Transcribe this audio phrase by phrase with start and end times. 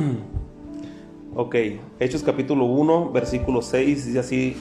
[1.36, 1.54] ok,
[1.98, 4.56] Hechos capítulo 1, versículo 6, dice así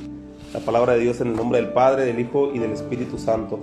[0.53, 3.59] la palabra de Dios en el nombre del Padre, del Hijo y del Espíritu Santo.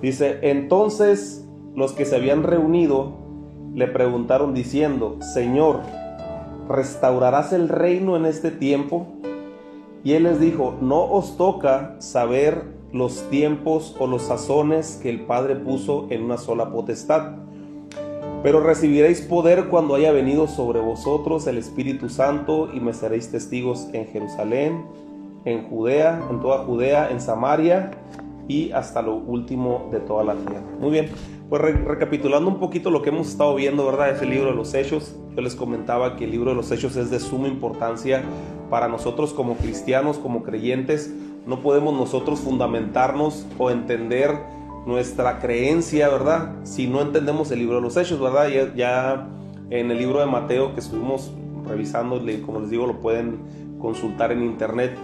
[0.00, 3.14] Dice, entonces los que se habían reunido
[3.74, 5.80] le preguntaron diciendo, Señor,
[6.68, 9.06] ¿restaurarás el reino en este tiempo?
[10.04, 15.22] Y él les dijo, no os toca saber los tiempos o los sazones que el
[15.22, 17.36] Padre puso en una sola potestad
[18.42, 23.88] pero recibiréis poder cuando haya venido sobre vosotros el Espíritu Santo y me seréis testigos
[23.92, 24.84] en Jerusalén,
[25.44, 27.92] en Judea, en toda Judea, en Samaria
[28.48, 30.64] y hasta lo último de toda la tierra.
[30.80, 31.08] Muy bien,
[31.48, 34.10] pues recapitulando un poquito lo que hemos estado viendo, ¿verdad?
[34.10, 35.14] Ese libro de los Hechos.
[35.36, 38.22] Yo les comentaba que el libro de los Hechos es de suma importancia
[38.70, 41.14] para nosotros como cristianos, como creyentes.
[41.46, 44.38] No podemos nosotros fundamentarnos o entender
[44.86, 46.54] nuestra creencia, ¿verdad?
[46.64, 48.48] Si no entendemos el libro de los hechos, ¿verdad?
[48.74, 49.28] Ya,
[49.70, 51.32] en el libro de Mateo que estuvimos
[51.66, 53.38] revisando, como les digo, lo pueden
[53.80, 54.94] consultar en internet,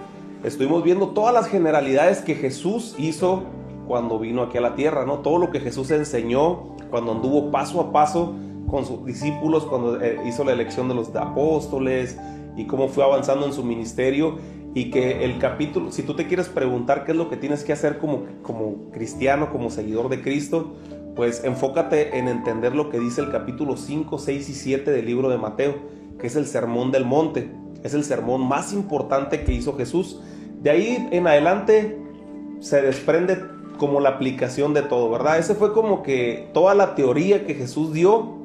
[0.45, 3.45] estuvimos viendo todas las generalidades que Jesús hizo
[3.87, 5.19] cuando vino aquí a la tierra, ¿no?
[5.21, 8.35] Todo lo que Jesús enseñó cuando anduvo paso a paso
[8.69, 12.19] con sus discípulos, cuando eh, hizo la elección de los apóstoles
[12.57, 14.37] y cómo fue avanzando en su ministerio
[14.79, 17.73] y que el capítulo, si tú te quieres preguntar qué es lo que tienes que
[17.73, 20.77] hacer como, como cristiano, como seguidor de Cristo,
[21.17, 25.31] pues enfócate en entender lo que dice el capítulo 5, 6 y 7 del libro
[25.31, 25.75] de Mateo,
[26.21, 27.51] que es el sermón del monte,
[27.83, 30.21] es el sermón más importante que hizo Jesús.
[30.63, 31.99] De ahí en adelante
[32.61, 33.37] se desprende
[33.79, 35.41] como la aplicación de todo, ¿verdad?
[35.41, 38.38] Ese fue como que toda la teoría que Jesús dio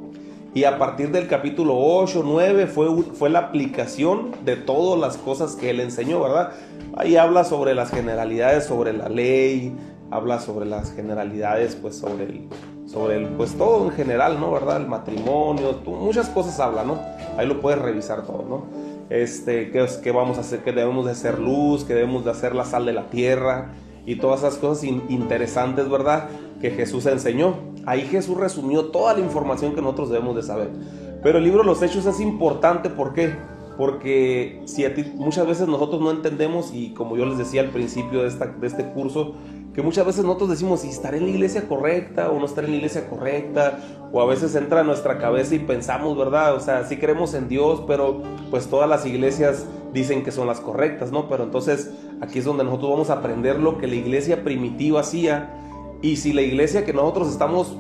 [0.56, 5.56] y a partir del capítulo 8, 9 fue, fue la aplicación de todas las cosas
[5.56, 6.52] que él enseñó, ¿verdad?
[6.96, 9.76] Ahí habla sobre las generalidades, sobre la ley,
[10.12, 12.48] habla sobre las generalidades, pues sobre el,
[12.86, 14.52] sobre el, pues todo en general, ¿no?
[14.52, 14.78] ¿Verdad?
[14.78, 17.00] El matrimonio, muchas cosas habla, ¿no?
[17.36, 18.66] Ahí lo puedes revisar todo, ¿no?
[19.10, 22.54] Este, qué, qué vamos a hacer, que debemos de ser luz, que debemos de hacer
[22.54, 23.72] la sal de la tierra
[24.06, 26.30] y todas esas cosas interesantes, ¿verdad?
[26.62, 27.73] Que Jesús enseñó.
[27.86, 30.70] Ahí Jesús resumió toda la información que nosotros debemos de saber.
[31.22, 33.34] Pero el libro de los Hechos es importante, ¿por qué?
[33.78, 37.70] Porque si a ti, muchas veces nosotros no entendemos, y como yo les decía al
[37.70, 39.34] principio de, este curso,
[39.74, 42.74] que muchas veces nosotros decimos si estaré en la iglesia correcta o no estaré en
[42.74, 43.80] la iglesia correcta,
[44.12, 46.56] o a veces entra en nuestra cabeza y pensamos, ¿verdad?
[46.56, 50.60] O sea, sí creemos en Dios, pero pues todas las iglesias dicen que son las
[50.60, 51.28] correctas, ¿no?
[51.28, 51.92] Pero entonces
[52.22, 55.63] aquí es donde nosotros vamos a aprender lo que la iglesia primitiva hacía
[56.04, 57.76] y si la iglesia que nosotros estamos,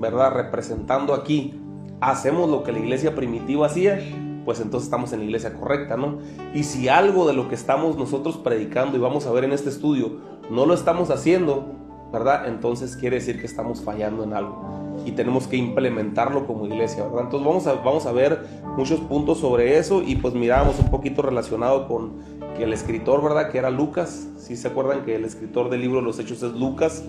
[0.00, 1.54] ¿verdad?, representando aquí,
[2.00, 4.00] hacemos lo que la iglesia primitiva hacía,
[4.44, 6.18] pues entonces estamos en la iglesia correcta, ¿no?
[6.54, 9.68] Y si algo de lo que estamos nosotros predicando y vamos a ver en este
[9.68, 10.18] estudio
[10.50, 11.66] no lo estamos haciendo,
[12.12, 12.48] ¿verdad?
[12.48, 17.24] Entonces quiere decir que estamos fallando en algo y tenemos que implementarlo como iglesia, ¿verdad?
[17.24, 18.44] Entonces vamos a, vamos a ver
[18.76, 22.14] muchos puntos sobre eso y pues miramos un poquito relacionado con
[22.56, 23.50] que el escritor, ¿verdad?
[23.50, 26.52] Que era Lucas, si se acuerdan que el escritor del libro de los Hechos es
[26.52, 27.04] Lucas,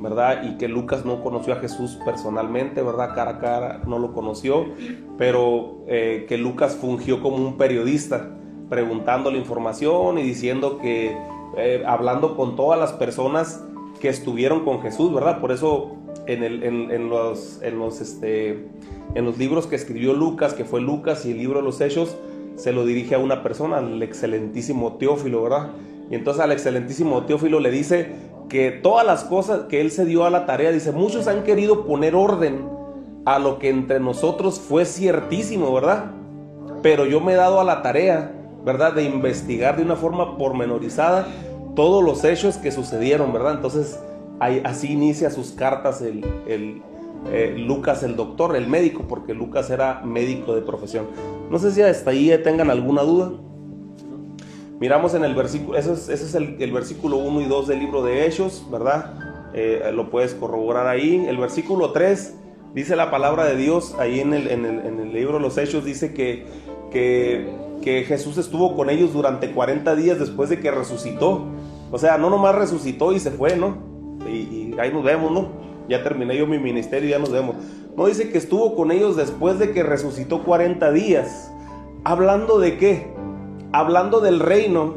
[0.00, 0.42] ¿verdad?
[0.44, 3.14] Y que Lucas no conoció a Jesús personalmente, ¿verdad?
[3.14, 4.66] Cara a cara no lo conoció,
[5.18, 8.30] pero eh, que Lucas fungió como un periodista,
[8.68, 11.16] preguntando la información y diciendo que,
[11.56, 13.64] eh, hablando con todas las personas
[14.00, 15.40] que estuvieron con Jesús, ¿verdad?
[15.40, 15.96] Por eso
[16.26, 18.66] en, el, los, en, los, este,
[19.14, 22.16] en los libros que escribió Lucas, que fue Lucas y el libro de los Hechos,
[22.56, 25.70] se lo dirige a una persona, al excelentísimo Teófilo, ¿verdad?
[26.10, 28.08] Y entonces al excelentísimo Teófilo le dice
[28.48, 31.84] que todas las cosas que él se dio a la tarea, dice, muchos han querido
[31.84, 32.68] poner orden
[33.24, 36.12] a lo que entre nosotros fue ciertísimo, ¿verdad?
[36.82, 38.32] Pero yo me he dado a la tarea,
[38.64, 38.94] ¿verdad?
[38.94, 41.26] De investigar de una forma pormenorizada
[41.74, 43.54] todos los hechos que sucedieron, ¿verdad?
[43.54, 44.00] Entonces,
[44.40, 46.82] así inicia sus cartas el,
[47.30, 51.06] eh, Lucas, el doctor, el médico, porque Lucas era médico de profesión.
[51.50, 53.32] No sé si hasta ahí tengan alguna duda.
[54.78, 58.66] Miramos en el versículo, ese es, el, versículo 1 y 2 del libro de Hechos,
[58.70, 59.14] ¿verdad?
[59.54, 61.24] Eh, lo puedes corroborar ahí.
[61.26, 62.34] El versículo 3
[62.74, 66.12] dice la palabra de Dios, ahí en el, en el, libro de los Hechos dice
[66.12, 66.44] que,
[66.90, 71.46] que, Jesús estuvo con ellos durante 40 días después de que resucitó.
[71.90, 73.78] O sea, no nomás resucitó y se fue, ¿no?
[74.28, 75.48] Y, y ahí nos vemos, ¿no?
[75.88, 77.56] Ya terminé yo mi ministerio, ya nos vemos.
[77.96, 81.50] No dice que estuvo con ellos después de que resucitó 40 días.
[82.04, 83.15] ¿Hablando de qué?
[83.76, 84.94] Hablando del reino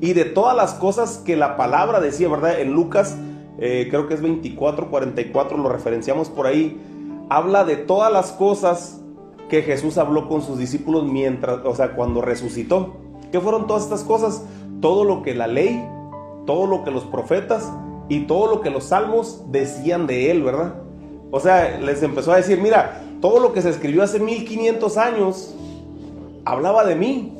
[0.00, 2.60] y de todas las cosas que la palabra decía, ¿verdad?
[2.60, 3.16] En Lucas,
[3.58, 6.80] eh, creo que es 24, 44, lo referenciamos por ahí,
[7.28, 9.00] habla de todas las cosas
[9.48, 12.96] que Jesús habló con sus discípulos mientras, o sea, cuando resucitó.
[13.30, 14.44] ¿Qué fueron todas estas cosas?
[14.80, 15.80] Todo lo que la ley,
[16.44, 17.72] todo lo que los profetas
[18.08, 20.74] y todo lo que los salmos decían de él, ¿verdad?
[21.30, 25.54] O sea, les empezó a decir, mira, todo lo que se escribió hace 1500 años
[26.44, 27.37] hablaba de mí.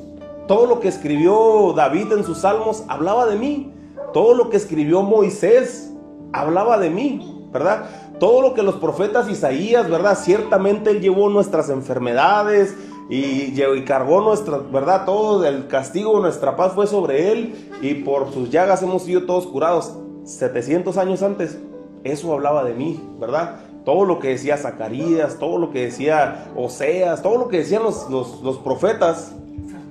[0.48, 3.70] Todo lo que escribió David en sus salmos hablaba de mí.
[4.14, 5.92] Todo lo que escribió Moisés
[6.32, 7.84] hablaba de mí, ¿verdad?
[8.18, 10.18] Todo lo que los profetas Isaías, ¿verdad?
[10.18, 12.74] Ciertamente él llevó nuestras enfermedades
[13.10, 15.04] y, y cargó nuestra, ¿verdad?
[15.04, 19.46] Todo el castigo, nuestra paz fue sobre él y por sus llagas hemos sido todos
[19.46, 19.92] curados.
[20.24, 21.58] 700 años antes,
[22.04, 23.56] eso hablaba de mí, ¿verdad?
[23.84, 28.08] Todo lo que decía Zacarías, todo lo que decía Oseas, todo lo que decían los,
[28.10, 29.34] los profetas,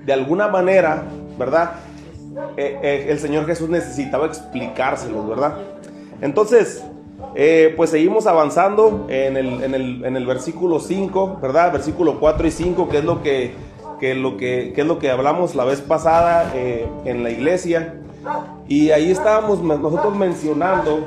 [0.07, 1.03] de alguna manera,
[1.37, 1.73] ¿verdad?
[2.55, 5.57] Eh, eh, el Señor Jesús necesitaba explicárselos, ¿verdad?
[6.21, 6.81] Entonces,
[7.35, 11.73] eh, pues seguimos avanzando en el, en el, en el versículo 5, ¿verdad?
[11.73, 13.51] Versículo 4 y 5, que es lo que,
[13.99, 17.95] que, lo que, es lo que hablamos la vez pasada en la iglesia.
[18.69, 21.05] Y ahí estábamos nosotros mencionando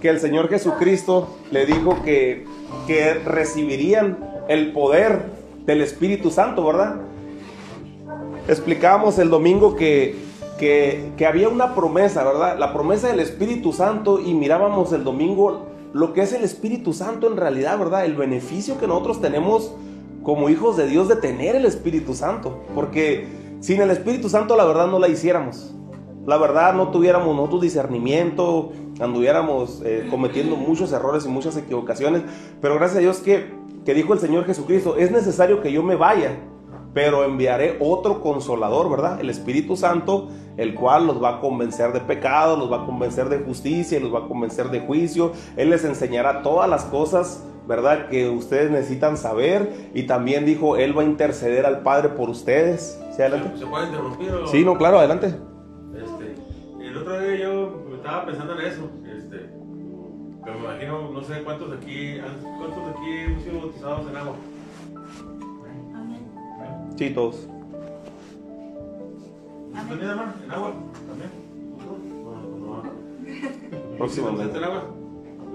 [0.00, 2.46] que el Señor Jesucristo le dijo que,
[2.86, 5.22] que recibirían el poder
[5.66, 7.00] del Espíritu Santo, ¿verdad?
[8.48, 10.16] Explicábamos el domingo que,
[10.58, 12.58] que, había una promesa, ¿verdad?
[12.58, 17.30] La promesa del Espíritu Santo y mirábamos el domingo lo que es el Espíritu Santo
[17.30, 18.04] en realidad, ¿verdad?
[18.04, 19.72] El beneficio que nosotros tenemos
[20.22, 22.62] como hijos de Dios de tener el Espíritu Santo.
[22.74, 23.26] Porque
[23.60, 25.74] sin el Espíritu Santo la verdad no la hiciéramos.
[26.26, 32.22] La verdad no tuviéramos nosotros discernimiento, anduviéramos eh, cometiendo muchos errores y muchas equivocaciones.
[32.60, 33.46] Pero gracias a Dios que,
[33.86, 36.36] que dijo el Señor Jesucristo, es necesario que yo me vaya
[36.98, 39.20] pero enviaré otro consolador, ¿verdad?
[39.20, 43.28] El Espíritu Santo, el cual los va a convencer de pecado, los va a convencer
[43.28, 45.30] de justicia, los va a convencer de juicio.
[45.56, 48.08] Él les enseñará todas las cosas, ¿verdad?
[48.08, 49.90] Que ustedes necesitan saber.
[49.94, 53.00] Y también dijo, Él va a interceder al Padre por ustedes.
[53.14, 53.56] ¿Sí, adelante?
[53.56, 54.30] ¿Se puede interrumpir?
[54.32, 54.48] O...
[54.48, 55.28] Sí, no, claro, adelante.
[55.94, 56.34] Este,
[56.84, 58.90] el otro día yo estaba pensando en eso.
[59.06, 59.36] Este,
[60.44, 64.16] pero me imagino, no sé cuántos de aquí, cuántos de aquí hemos sido bautizados en
[64.16, 64.34] agua.
[66.98, 67.46] Sí, todos.
[69.72, 70.32] ¿También, hermano?
[70.44, 70.72] ¿En agua?
[71.06, 71.30] ¿También?
[73.98, 74.58] Próximamente.
[74.58, 74.90] en agua?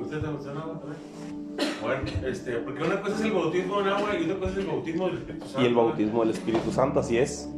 [0.01, 1.01] ¿Usted está en agua también?
[1.81, 4.67] Bueno, este, porque una cosa es el bautismo en agua y otra cosa es el
[4.67, 5.61] bautismo del Espíritu Santo.
[5.61, 7.49] Y el bautismo del Espíritu Santo, así es.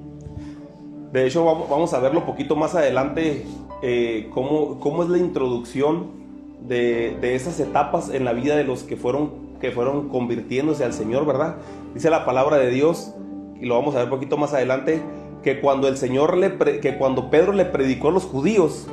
[1.12, 3.46] De hecho, vamos a verlo un poquito más adelante,
[3.84, 6.08] eh, cómo, cómo, es la introducción
[6.68, 9.30] de, de, esas etapas en la vida de los que fueron,
[9.62, 11.58] que fueron convirtiéndose al Señor, ¿verdad?
[11.94, 13.14] Dice la palabra de Dios
[13.60, 15.02] y lo vamos a ver un poquito más adelante,
[15.44, 18.88] que cuando el Señor le que cuando Pedro le predicó a los judíos,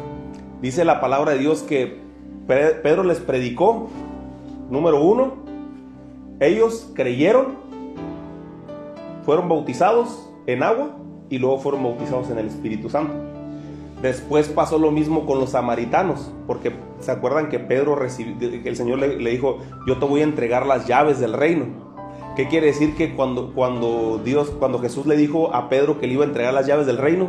[0.60, 1.98] dice la palabra de Dios que
[2.46, 3.88] Pedro les predicó,
[4.70, 5.34] número uno,
[6.40, 7.56] ellos creyeron,
[9.24, 10.90] fueron bautizados en agua
[11.30, 13.14] y luego fueron bautizados en el Espíritu Santo.
[14.02, 18.98] Después pasó lo mismo con los samaritanos, porque se acuerdan que Pedro recibió, el Señor
[18.98, 21.66] le dijo, yo te voy a entregar las llaves del reino.
[22.36, 26.14] ¿Qué quiere decir que cuando, cuando Dios, cuando Jesús le dijo a Pedro que le
[26.14, 27.28] iba a entregar las llaves del reino,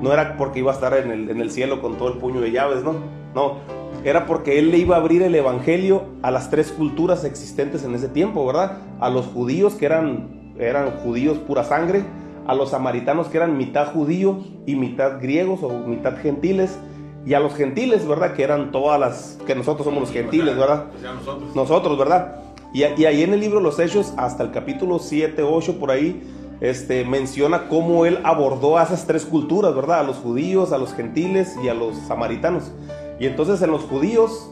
[0.00, 2.40] no era porque iba a estar en el, en el cielo con todo el puño
[2.40, 2.94] de llaves, no,
[3.34, 3.58] no,
[4.02, 7.94] era porque él le iba a abrir el evangelio a las tres culturas existentes en
[7.94, 8.78] ese tiempo, ¿verdad?
[9.00, 12.04] A los judíos que eran, eran judíos pura sangre,
[12.46, 14.36] a los samaritanos que eran mitad judíos
[14.66, 16.78] y mitad griegos o mitad gentiles,
[17.26, 18.34] y a los gentiles, ¿verdad?
[18.34, 20.86] Que eran todas las, que nosotros somos los gentiles, ¿verdad?
[21.02, 21.56] nosotros.
[21.56, 22.36] Nosotros, ¿verdad?
[22.74, 26.20] Y, ahí en el libro Los Hechos, hasta el capítulo 7, 8, por ahí,
[26.60, 30.00] este, menciona cómo él abordó a esas tres culturas, ¿verdad?
[30.00, 32.72] A los judíos, a los gentiles y a los samaritanos.
[33.20, 34.50] Y entonces en los judíos,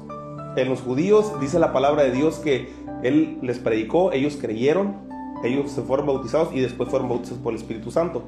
[0.55, 2.69] en los judíos dice la palabra de Dios que
[3.03, 4.99] él les predicó, ellos creyeron,
[5.43, 8.23] ellos se fueron bautizados y después fueron bautizados por el Espíritu Santo.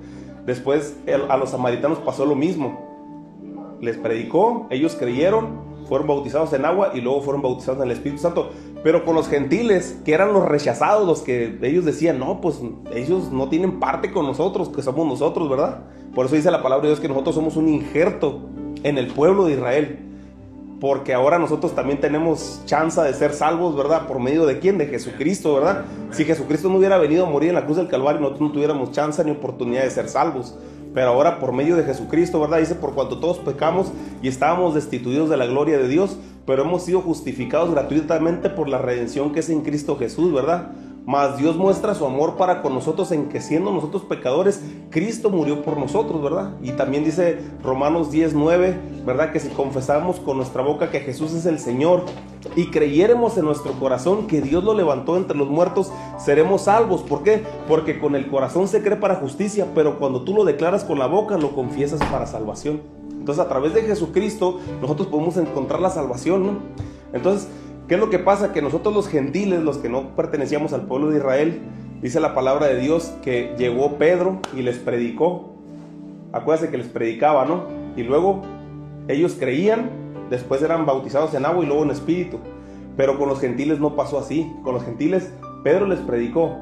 [0.45, 0.97] Después
[1.29, 3.79] a los samaritanos pasó lo mismo.
[3.81, 8.23] Les predicó, ellos creyeron, fueron bautizados en agua y luego fueron bautizados en el Espíritu
[8.23, 8.51] Santo.
[8.83, 12.61] Pero con los gentiles, que eran los rechazados, los que ellos decían, no, pues
[12.93, 15.85] ellos no tienen parte con nosotros, que somos nosotros, ¿verdad?
[16.15, 18.41] Por eso dice la palabra de Dios que nosotros somos un injerto
[18.83, 19.99] en el pueblo de Israel.
[20.81, 24.07] Porque ahora nosotros también tenemos chance de ser salvos, ¿verdad?
[24.07, 24.77] ¿Por medio de quién?
[24.77, 25.85] De Jesucristo, ¿verdad?
[26.11, 28.93] Si Jesucristo no hubiera venido a morir en la cruz del Calvario, nosotros no tuviéramos
[28.93, 30.55] chance ni oportunidad de ser salvos
[30.95, 32.61] pero ahora por medio de Jesucristo, ¿verdad?
[32.61, 36.85] Dice, por cuanto todos pecamos y estábamos destituidos de la gloria de Dios, pero hemos
[36.85, 40.71] sido justificados gratuitamente por la redención que es en Cristo Jesús, ¿verdad?
[41.07, 45.63] Mas Dios muestra su amor para con nosotros en que siendo nosotros pecadores, Cristo murió
[45.63, 46.55] por nosotros, ¿verdad?
[46.63, 49.31] Y también dice Romanos 10:9, ¿verdad?
[49.31, 52.05] Que si confesamos con nuestra boca que Jesús es el Señor
[52.57, 57.03] y creyéremos en nuestro corazón que Dios lo levantó entre los muertos, seremos salvos.
[57.03, 57.43] ¿Por qué?
[57.69, 61.07] Porque con el corazón se cree para justicia, pero cuando tú lo declaras con la
[61.07, 62.81] boca, lo confiesas para salvación.
[63.11, 66.53] Entonces, a través de Jesucristo, nosotros podemos encontrar la salvación, ¿no?
[67.15, 67.49] Entonces,
[67.89, 68.53] ¿Qué es lo que pasa?
[68.53, 71.61] Que nosotros los gentiles, los que no pertenecíamos al pueblo de Israel,
[72.01, 75.53] dice la palabra de Dios que llegó Pedro y les predicó.
[76.33, 77.65] Acuérdense que les predicaba, ¿no?
[77.95, 78.43] Y luego
[79.07, 79.91] ellos creían,
[80.31, 82.39] después eran bautizados en agua y luego en espíritu.
[82.97, 84.51] Pero con los gentiles no pasó así.
[84.63, 86.57] Con los gentiles Pedro les predicó,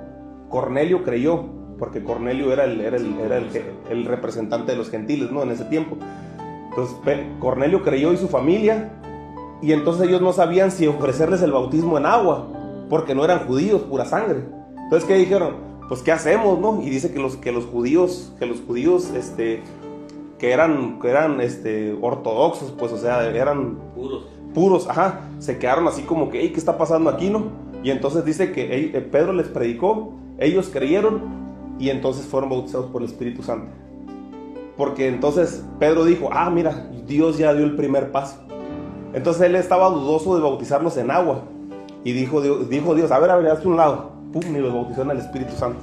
[0.48, 1.44] Cornelio creyó,
[1.78, 5.42] porque Cornelio era el, el, representante de los gentiles, ¿no?
[5.44, 5.96] En ese tiempo.
[6.70, 6.96] Entonces
[7.38, 9.01] Cornelio creyó y su familia,
[9.62, 12.48] y entonces ellos no sabían si ofrecerles el bautismo en agua,
[12.90, 14.40] porque no eran judíos, pura sangre.
[14.76, 15.54] Entonces, ¿qué dijeron?
[15.88, 16.82] Pues, ¿qué hacemos, no?
[16.82, 19.62] Y dice que los, que los judíos, que los judíos, este,
[20.38, 24.26] que eran, que eran, este, ortodoxos, pues, o sea, eran puros.
[24.52, 27.44] Puros, ajá, se quedaron así como que, ¿qué está pasando aquí, no?
[27.84, 31.22] Y entonces dice que eh, Pedro les predicó, ellos creyeron
[31.78, 33.72] y entonces fueron bautizados por el Espíritu Santo.
[34.76, 38.42] Porque entonces Pedro dijo, ah, mira, Dios ya dio el primer paso.
[39.12, 41.42] Entonces él estaba dudoso de bautizarlos en agua.
[42.04, 44.12] Y dijo, dijo Dios, a ver, a ver, hazte un lado.
[44.32, 45.80] Pum, y los bautizó en el Espíritu Santo.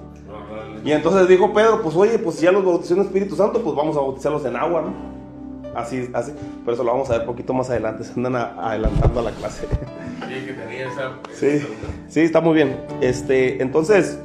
[0.83, 3.62] Y entonces dijo Pedro, pues oye, pues si ya los bautizó en el Espíritu Santo,
[3.62, 5.19] pues vamos a bautizarlos en agua, ¿no?
[5.75, 6.33] Así, así.
[6.63, 8.03] Pero eso lo vamos a ver poquito más adelante.
[8.03, 9.67] Se andan adelantando a la clase.
[11.31, 11.62] Sí,
[12.07, 12.77] sí, está muy bien.
[13.01, 14.19] Este, entonces,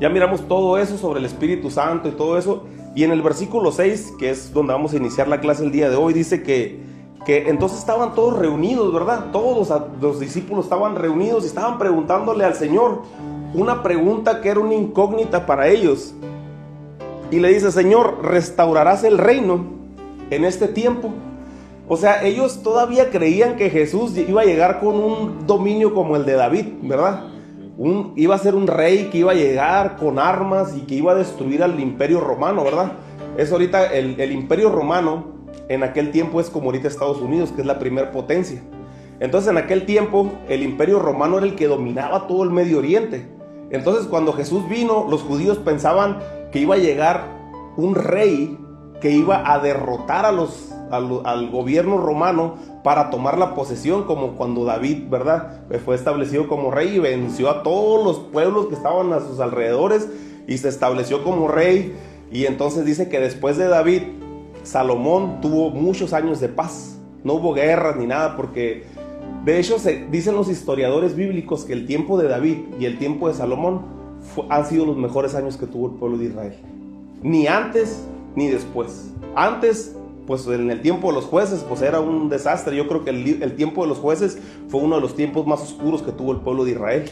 [0.00, 2.66] ya miramos todo eso sobre el Espíritu Santo y todo eso.
[2.94, 5.88] Y en el versículo 6, que es donde vamos a iniciar la clase el día
[5.88, 6.80] de hoy, dice que,
[7.24, 9.26] que entonces estaban todos reunidos, ¿verdad?
[9.32, 13.02] Todos los discípulos estaban reunidos y estaban preguntándole al Señor
[13.54, 16.14] una pregunta que era una incógnita para ellos.
[17.30, 19.82] Y le dice, Señor, ¿restaurarás el reino?
[20.32, 21.12] en este tiempo.
[21.88, 26.24] O sea, ellos todavía creían que Jesús iba a llegar con un dominio como el
[26.24, 27.24] de David, ¿verdad?
[28.16, 31.16] Iba a ser un rey que iba a llegar con armas y que iba a
[31.16, 32.92] destruir al imperio romano, ¿verdad?
[33.36, 37.66] Es ahorita el imperio romano en aquel tiempo es como ahorita Estados Unidos, que es
[37.66, 38.62] la primera potencia.
[39.20, 43.26] Entonces en aquel tiempo el imperio romano era el que dominaba todo el Medio Oriente.
[43.70, 46.18] Entonces cuando Jesús vino, los judíos pensaban
[46.50, 47.24] que iba a llegar
[47.76, 48.58] un rey
[49.00, 52.54] que iba a derrotar los, al, gobierno romano
[52.84, 55.62] para tomar la posesión, como cuando David, ¿verdad?
[55.84, 60.08] Fue establecido como rey y venció a todos los pueblos que estaban a sus alrededores
[60.46, 61.96] y se estableció como rey.
[62.30, 64.02] Y entonces dice que después de David,
[64.62, 66.98] Salomón tuvo muchos años de paz.
[67.24, 68.84] No hubo guerras ni nada porque
[69.44, 73.28] de hecho se, dicen los historiadores bíblicos que el tiempo de David y el tiempo
[73.28, 73.82] de Salomón
[74.48, 76.54] han sido los mejores años que tuvo el pueblo de Israel.
[77.22, 79.12] Ni antes ni después.
[79.34, 82.76] Antes, pues en el tiempo de los jueces, pues era un desastre.
[82.76, 84.38] Yo creo que el, tiempo de los jueces
[84.68, 87.10] fue uno de los tiempos más oscuros que tuvo el pueblo de Israel.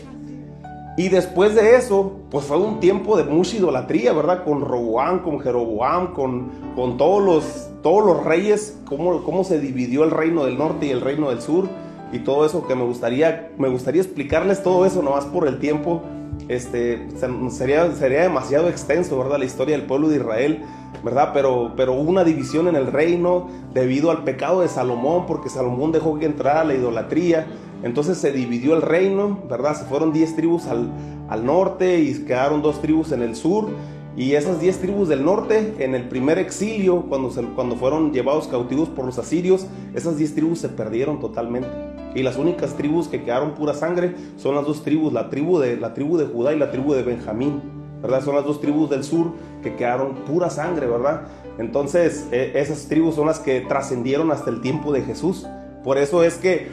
[1.00, 4.44] Y después de eso, pues fue un tiempo de mucha idolatría, ¿verdad?
[4.44, 10.04] Con Roboam, con Jeroboam, con, con todos, los, todos los reyes, cómo, cómo se dividió
[10.04, 11.70] el reino del norte y el reino del sur.
[12.12, 16.02] Y todo eso que me gustaría, me gustaría explicarles todo eso nomás por el tiempo.
[16.48, 17.08] Este,
[17.48, 19.38] sería, sería demasiado extenso, ¿verdad?
[19.38, 20.62] La historia del pueblo de Israel.
[21.02, 21.30] ¿verdad?
[21.32, 25.92] Pero, pero hubo una división en el reino debido al pecado de Salomón, porque Salomón
[25.92, 27.46] dejó que entrara la idolatría.
[27.82, 29.76] Entonces se dividió el reino, ¿verdad?
[29.76, 30.90] Se fueron 10 tribus al,
[31.28, 33.68] al, norte y quedaron dos tribus en el sur.
[34.16, 38.88] Y esas 10 tribus del norte, en el primer exilio, cuando, cuando fueron llevados cautivos
[38.88, 41.68] por los asirios, esas 10 tribus se perdieron totalmente.
[42.14, 45.76] Y las únicas tribus que quedaron pura sangre son las dos tribus, la tribu de,
[45.76, 47.62] la tribu de Judá y la tribu de Benjamín.
[48.02, 48.24] ¿verdad?
[48.24, 49.32] Son las dos tribus del sur
[49.62, 51.22] que quedaron pura sangre, ¿verdad?
[51.58, 55.46] Entonces, e, esas tribus son las que trascendieron hasta el tiempo de Jesús.
[55.84, 56.68] Por eso es que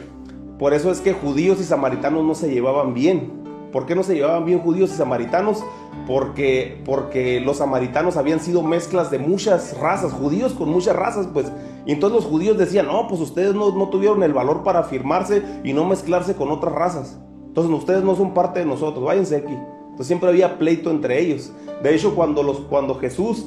[0.58, 3.46] por eso es que judíos y samaritanos no se llevaban bien.
[3.72, 5.62] ¿Por qué no se llevaban bien judíos y samaritanos?
[6.06, 11.52] Porque, porque los samaritanos habían sido mezclas de muchas razas, judíos con muchas razas, pues.
[11.84, 15.42] Y entonces los judíos decían, no, pues ustedes no, no tuvieron el valor para afirmarse
[15.64, 17.20] y no mezclarse con otras razas.
[17.46, 19.54] Entonces ustedes no son parte de nosotros, váyanse aquí
[20.04, 21.52] siempre había pleito entre ellos.
[21.82, 23.46] De hecho, cuando, los, cuando Jesús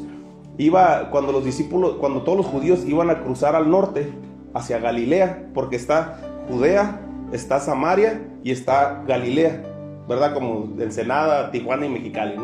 [0.58, 4.12] iba, cuando los discípulos, cuando todos los judíos iban a cruzar al norte,
[4.53, 9.64] hacia Galilea, porque está Judea, está Samaria y está Galilea,
[10.08, 10.34] ¿verdad?
[10.34, 12.36] Como Ensenada, Tijuana y Mexicali,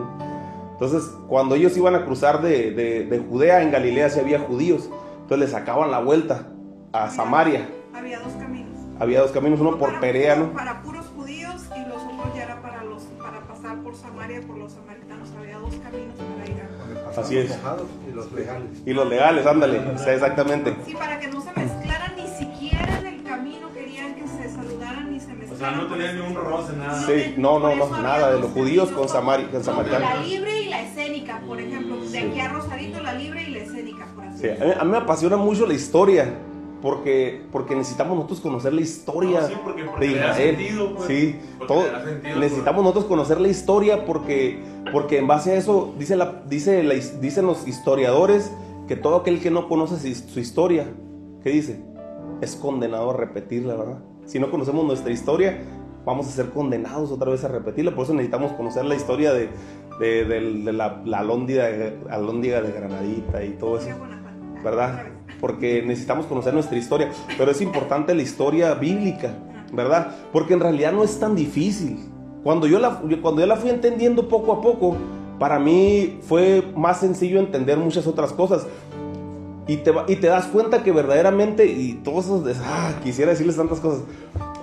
[0.73, 4.89] Entonces, cuando ellos iban a cruzar de, de, Judea, en Galilea sí había judíos,
[5.21, 6.47] entonces les sacaban la vuelta
[6.93, 7.67] a Samaria.
[7.93, 8.77] Había dos caminos.
[8.99, 10.53] Había dos caminos, uno por Perea, ¿no?
[10.53, 11.07] Para puros
[14.45, 17.19] por los samaritanos, había dos caminos para ir a...
[17.21, 17.57] Así es.
[18.07, 18.69] Y los legales.
[18.85, 20.75] Y los legales, ándale, exactamente.
[20.85, 21.76] Sí, para que no se mezclaran
[25.57, 27.01] O sea, no tenían ni un roce, nada.
[27.07, 30.07] Sí, no, no, no, nada de los judíos con, Samari, con samaritanos.
[30.15, 33.57] La libre y la escénica, por ejemplo, de aquí a Rosarito, la libre y la
[33.59, 34.49] escénica, por así sí,
[34.79, 36.35] a mí, me apasiona mucho la historia.
[36.79, 40.55] porque, porque necesitamos nosotros conocer la historia No, sí, porque- porque de le da Israel.
[40.57, 41.07] sentido, pues.
[41.07, 41.35] sí,
[41.67, 44.59] todo- le da sentido, necesitamos nosotros conocer la historia porque,
[44.91, 48.51] porque en base a eso dice la, dice la dicen los historiadores
[48.87, 50.85] que todo aquel que no conoce su, su historia,
[51.43, 51.81] ¿qué dice?
[52.41, 53.97] Es condenado a repetirla, ¿verdad?
[54.27, 55.57] Si no conocemos nuestra historia,
[56.05, 57.95] vamos a ser condenados otra vez a repetirla.
[57.95, 59.49] Por eso necesitamos conocer la historia de,
[59.99, 63.89] de, la, la alhóndiga de Granadita y todo eso.
[64.63, 65.03] ¿verdad?
[65.39, 69.33] Porque necesitamos conocer nuestra historia, pero es importante la historia bíblica,
[69.71, 70.15] ¿verdad?
[70.31, 71.99] Porque en realidad no es tan difícil.
[72.43, 74.95] Cuando yo la, cuando yo la fui entendiendo poco a poco,
[75.39, 78.65] para mí fue más sencillo entender muchas otras cosas.
[79.67, 83.79] Y te, y te das cuenta que verdaderamente, y todos esos, ah, quisiera decirles tantas
[83.81, 84.01] cosas,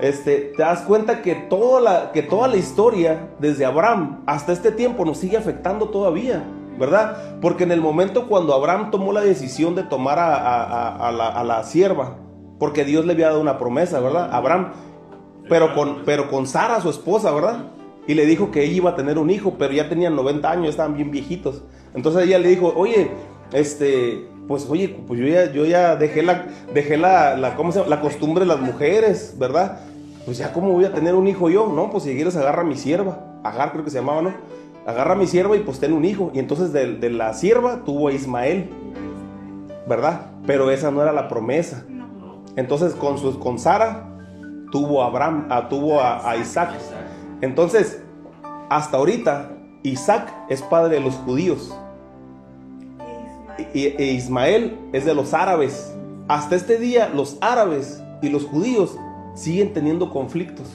[0.00, 4.72] este, te das cuenta que toda, la, que toda la historia, desde Abraham hasta este
[4.72, 6.42] tiempo, nos sigue afectando todavía,
[6.78, 7.38] ¿verdad?
[7.40, 11.12] Porque en el momento cuando Abraham tomó la decisión de tomar a, a- a- a
[11.12, 12.16] la, a la sierva,
[12.58, 14.30] porque Dios le había dado una promesa, ¿verdad?
[14.32, 14.72] Abraham,
[15.50, 17.66] pero con, pero con Sara, su esposa, ¿verdad?
[18.06, 20.68] Y le dijo que ella iba a tener un hijo, pero ya tenían 90 años,
[20.70, 21.62] estaban bien viejitos.
[21.94, 23.10] Entonces ella le dijo, oye,
[23.52, 27.78] este, pues oye, pues yo ya, yo ya dejé la, dejé la, la, ¿cómo se
[27.78, 27.90] llama?
[27.90, 29.80] La costumbre de las mujeres, ¿verdad?
[30.24, 31.90] Pues ya cómo voy a tener un hijo yo, ¿no?
[31.90, 34.32] Pues si quieres agarra a mi sierva, Agar creo que se llamaba, ¿no?
[34.86, 36.30] Agarra a mi sierva y pues ten un hijo.
[36.34, 38.70] Y entonces de, de la sierva tuvo a Ismael,
[39.86, 40.30] ¿verdad?
[40.46, 41.84] Pero esa no era la promesa.
[42.56, 44.08] Entonces con, su, con Sara
[44.72, 46.70] tuvo a Abraham, ah, tuvo a, a Isaac.
[47.42, 48.02] Entonces,
[48.70, 51.76] hasta ahorita, Isaac es padre de los judíos.
[53.72, 55.94] Y, e Ismael es de los árabes.
[56.28, 58.96] Hasta este día, los árabes y los judíos
[59.34, 60.68] siguen teniendo conflictos.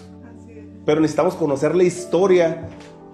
[0.85, 2.67] Pero necesitamos conocer la historia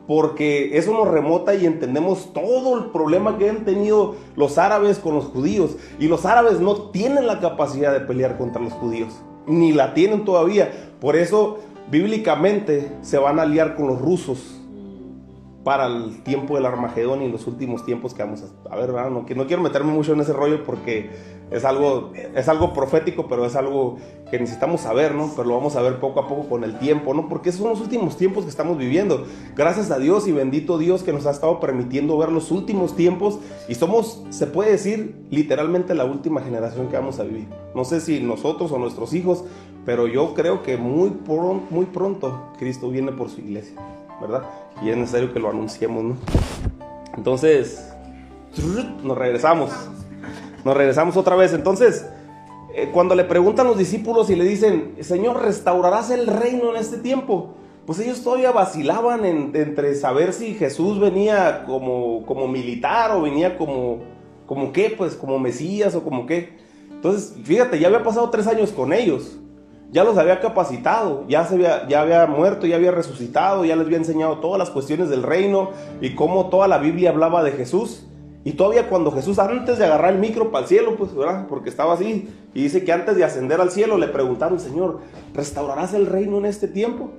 [0.07, 5.15] porque eso nos remota y entendemos todo el problema que han tenido los árabes con
[5.15, 5.77] los judíos.
[5.99, 9.13] Y los árabes no tienen la capacidad de pelear contra los judíos,
[9.47, 10.71] ni la tienen todavía.
[10.99, 14.61] Por eso, bíblicamente, se van a aliar con los rusos
[15.65, 19.09] para el tiempo del Armagedón y los últimos tiempos que vamos a, ver, ¿verdad?
[19.09, 21.09] No, que no quiero meterme mucho en ese rollo porque
[21.49, 23.97] es algo, es algo profético, pero es algo
[24.29, 25.31] que necesitamos saber, ¿no?
[25.35, 27.27] Pero lo vamos a ver poco a poco con el tiempo, ¿no?
[27.27, 29.25] Porque esos son los últimos tiempos que estamos viviendo.
[29.55, 33.39] Gracias a Dios y bendito Dios que nos ha estado permitiendo ver los últimos tiempos
[33.67, 37.47] y somos, se puede decir, literalmente la última generación que vamos a vivir.
[37.73, 39.43] No sé si nosotros o nuestros hijos,
[39.83, 43.75] pero yo creo que muy, pron- muy pronto Cristo viene por su iglesia,
[44.21, 44.43] ¿verdad?
[44.81, 46.15] Y es necesario que lo anunciemos, ¿no?
[47.17, 47.91] Entonces,
[49.03, 49.71] nos regresamos.
[50.63, 51.53] Nos regresamos otra vez.
[51.53, 52.05] Entonces,
[52.73, 56.97] eh, cuando le preguntan los discípulos y le dicen, Señor, ¿restaurarás el reino en este
[56.97, 57.53] tiempo?
[57.85, 63.57] Pues ellos todavía vacilaban en- entre saber si Jesús venía como, como militar o venía
[63.57, 63.99] como,
[64.47, 66.57] como qué, pues como Mesías o como qué.
[66.91, 69.37] Entonces, fíjate, ya había pasado tres años con ellos.
[69.95, 73.85] Ya los había capacitado, ya, se había, ya había muerto, ya había resucitado, ya les
[73.85, 75.69] había enseñado todas las cuestiones del reino
[76.01, 78.05] y cómo toda la Biblia hablaba de Jesús.
[78.43, 81.47] Y todavía cuando Jesús, antes de agarrar el micro para el cielo, pues, ¿verdad?
[81.47, 84.99] Porque estaba así, y dice que antes de ascender al cielo le preguntaron, Señor,
[85.33, 87.11] ¿restaurarás el reino en este tiempo?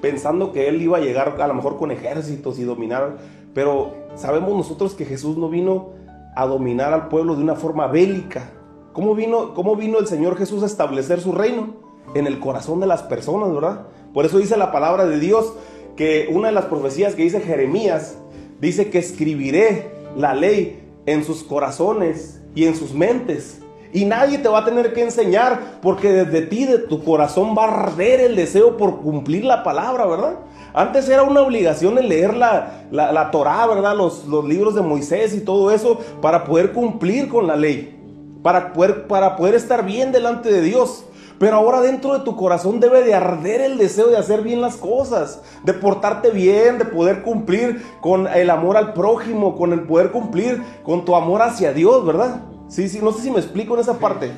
[0.00, 3.18] Pensando que Él iba a llegar a lo mejor con ejércitos y dominar,
[3.52, 5.90] pero sabemos nosotros que Jesús no vino
[6.34, 8.52] a dominar al pueblo de una forma bélica.
[8.94, 11.84] ¿Cómo vino, cómo vino el Señor Jesús a establecer su reino?
[12.14, 13.86] En el corazón de las personas, ¿verdad?
[14.14, 15.52] Por eso dice la palabra de Dios
[15.96, 18.16] que una de las profecías que dice Jeremías,
[18.60, 23.60] dice que escribiré la ley en sus corazones y en sus mentes.
[23.92, 27.64] Y nadie te va a tener que enseñar porque desde ti, de tu corazón va
[27.64, 30.36] a arder el deseo por cumplir la palabra, ¿verdad?
[30.74, 33.96] Antes era una obligación el leer la, la, la Torah, ¿verdad?
[33.96, 37.98] Los, los libros de Moisés y todo eso para poder cumplir con la ley,
[38.42, 41.04] para poder, para poder estar bien delante de Dios.
[41.38, 44.76] Pero ahora dentro de tu corazón debe de arder el deseo de hacer bien las
[44.76, 50.10] cosas, de portarte bien, de poder cumplir con el amor al prójimo, con el poder
[50.12, 52.42] cumplir con tu amor hacia Dios, ¿verdad?
[52.68, 54.30] Sí, sí, no sé si me explico en esa parte.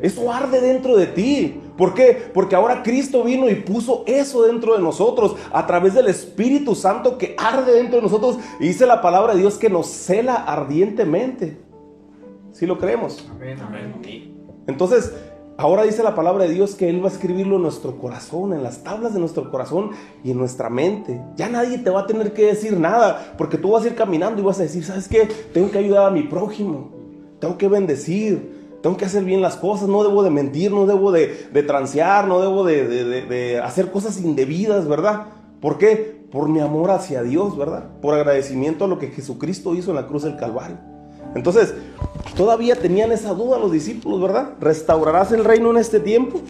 [0.00, 1.60] Eso arde dentro de ti.
[1.76, 2.30] ¿Por qué?
[2.32, 7.18] Porque ahora Cristo vino y puso eso dentro de nosotros a través del Espíritu Santo
[7.18, 8.38] que arde dentro de nosotros.
[8.60, 11.60] Y dice la palabra de Dios que nos cela ardientemente.
[12.52, 13.28] ¿Sí lo creemos?
[13.30, 13.94] Amén, amén.
[14.66, 15.14] Entonces,
[15.58, 18.62] ahora dice la palabra de Dios que Él va a escribirlo en nuestro corazón, en
[18.62, 19.90] las tablas de nuestro corazón
[20.24, 21.20] y en nuestra mente.
[21.36, 24.40] Ya nadie te va a tener que decir nada, porque tú vas a ir caminando
[24.40, 25.28] y vas a decir, ¿sabes qué?
[25.52, 26.90] Tengo que ayudar a mi prójimo,
[27.40, 31.10] tengo que bendecir, tengo que hacer bien las cosas, no debo de mentir, no debo
[31.10, 32.86] de, de transear, no debo de,
[33.26, 35.26] de- hacer cosas indebidas, ¿verdad?
[35.60, 36.16] ¿Por qué?
[36.30, 37.88] Por mi amor hacia Dios, ¿verdad?
[38.00, 40.76] Por agradecimiento a lo que Jesucristo hizo en la cruz del Calvario.
[41.34, 41.74] Entonces,
[42.36, 44.54] todavía tenían esa duda los discípulos, ¿verdad?
[44.60, 46.40] ¿Restaurarás el reino en este tiempo?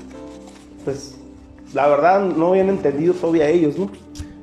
[0.85, 1.17] Pues
[1.75, 3.91] la verdad no habían entendido todavía ellos, ¿no?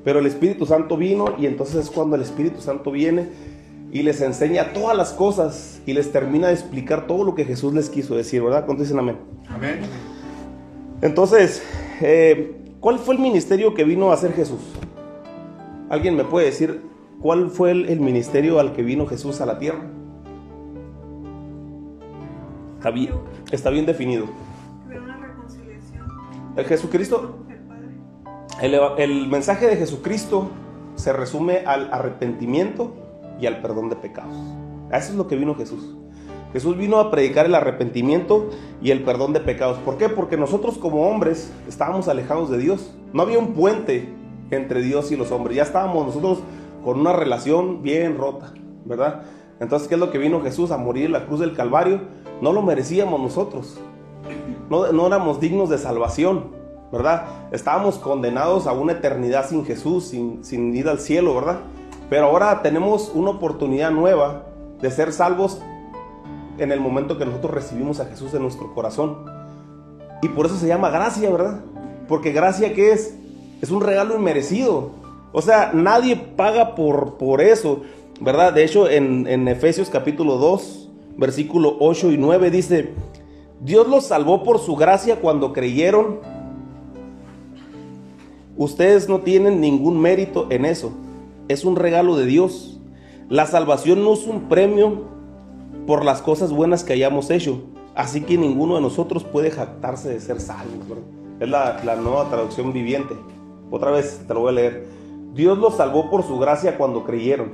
[0.04, 3.30] Pero el Espíritu Santo vino y entonces es cuando el Espíritu Santo viene
[3.92, 7.74] y les enseña todas las cosas y les termina de explicar todo lo que Jesús
[7.74, 8.66] les quiso decir, ¿verdad?
[8.66, 9.18] ¿Cuántos dicen amén?
[9.50, 9.80] Amén.
[11.02, 11.64] Entonces,
[12.02, 14.60] eh, ¿cuál fue el ministerio que vino a hacer Jesús?
[15.90, 16.82] ¿Alguien me puede decir
[17.22, 19.90] cuál fue el, el ministerio al que vino Jesús a la tierra?
[22.86, 23.14] Está bien,
[23.52, 24.26] está bien definido.
[26.56, 27.40] El Jesucristo,
[28.62, 30.52] el, el mensaje de Jesucristo
[30.94, 32.94] se resume al arrepentimiento
[33.42, 34.38] y al perdón de pecados.
[34.92, 35.96] Eso es lo que vino Jesús.
[36.54, 38.52] Jesús vino a predicar el arrepentimiento
[38.84, 39.80] y el perdón de pecados.
[39.80, 40.08] ¿Por qué?
[40.08, 42.94] Porque nosotros como hombres estábamos alejados de Dios.
[43.14, 44.14] No había un puente
[44.52, 45.58] entre Dios y los hombres.
[45.58, 46.44] Ya estábamos nosotros
[46.84, 48.54] con una relación bien rota,
[48.86, 49.24] ¿verdad?
[49.60, 52.02] Entonces, ¿qué es lo que vino Jesús a morir en la cruz del Calvario?
[52.42, 53.78] No lo merecíamos nosotros.
[54.70, 56.52] No, no éramos dignos de salvación,
[56.92, 57.26] ¿verdad?
[57.52, 61.60] Estábamos condenados a una eternidad sin Jesús, sin, sin ir al cielo, ¿verdad?
[62.10, 64.44] Pero ahora tenemos una oportunidad nueva
[64.82, 65.62] de ser salvos
[66.58, 69.26] en el momento que nosotros recibimos a Jesús en nuestro corazón.
[70.22, 71.62] Y por eso se llama gracia, ¿verdad?
[72.08, 73.16] Porque gracia ¿qué es?
[73.62, 74.92] Es un regalo inmerecido.
[75.32, 77.82] O sea, nadie paga por, por eso,
[78.22, 78.54] ¿verdad?
[78.54, 82.94] De hecho, en, Efesios capítulo 2, versículo 8 y 9 dice,
[83.62, 86.20] Dios los salvó por su gracia cuando creyeron.
[88.58, 90.92] Ustedes no tienen ningún mérito en eso.
[91.48, 92.80] Es un regalo de Dios.
[93.30, 95.04] La salvación no es un premio
[95.88, 97.64] por las cosas buenas que hayamos hecho.
[97.96, 101.00] Así que ninguno de nosotros puede jactarse de ser salvos.
[101.40, 103.16] Es la, la nueva traducción viviente.
[103.72, 104.88] Otra vez te lo voy a leer.
[105.34, 107.54] Dios los salvó por su gracia cuando creyeron.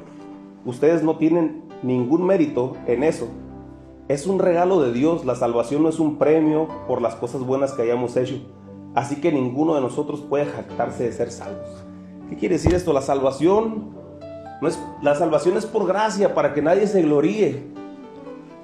[0.66, 3.28] Ustedes no tienen ningún mérito en eso.
[4.08, 5.26] Es un regalo de Dios.
[5.26, 8.36] La salvación no es un premio por las cosas buenas que hayamos hecho.
[8.94, 11.86] Así que ninguno de nosotros puede jactarse de ser salvos.
[12.30, 12.94] ¿Qué quiere decir esto?
[12.94, 13.92] La salvación
[14.62, 17.64] no es, la salvación es por gracia, para que nadie se gloríe.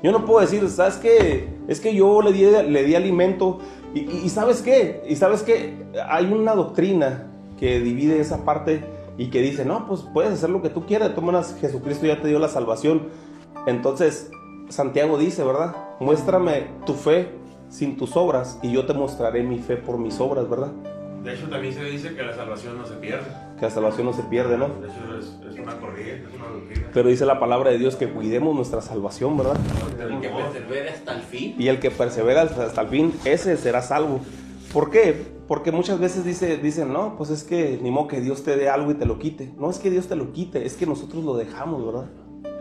[0.04, 1.50] Yo no puedo decir, ¿sabes qué?
[1.68, 3.60] Es que yo le di, le di alimento.
[3.94, 5.02] Y, ¿sabes qué?
[5.10, 5.74] Y ¿sabes qué?
[6.08, 8.84] Hay una doctrina que divide esa parte
[9.18, 11.10] y que dice, no, pues puedes hacer lo que tú quieras.
[11.10, 13.08] Todas maneras, Jesucristo ya te dio la salvación.
[13.66, 14.30] Entonces,
[14.70, 15.76] Santiago dice, ¿verdad?
[16.00, 17.32] Muéstrame tu fe
[17.70, 20.72] sin tus obras y yo te mostraré mi fe por mis obras, ¿verdad?
[21.24, 23.26] De hecho, también se dice que la salvación no se pierde.
[23.58, 24.70] Que la salvación no se pierde, ¿no?
[24.70, 26.88] De hecho, es, es una corriente, es una doctrina.
[26.94, 29.58] Pero dice la palabra de Dios que cuidemos nuestra salvación, ¿verdad?
[30.00, 31.56] El que persevere hasta el fin.
[31.58, 34.22] Y el que persevera hasta el fin, ese será salvo.
[34.72, 35.37] ¿Por qué?
[35.48, 38.70] Porque muchas veces dice, dicen, no, pues es que ni modo que Dios te dé
[38.70, 39.54] algo y te lo quite.
[39.58, 42.10] No es que Dios te lo quite, es que nosotros lo dejamos, ¿verdad?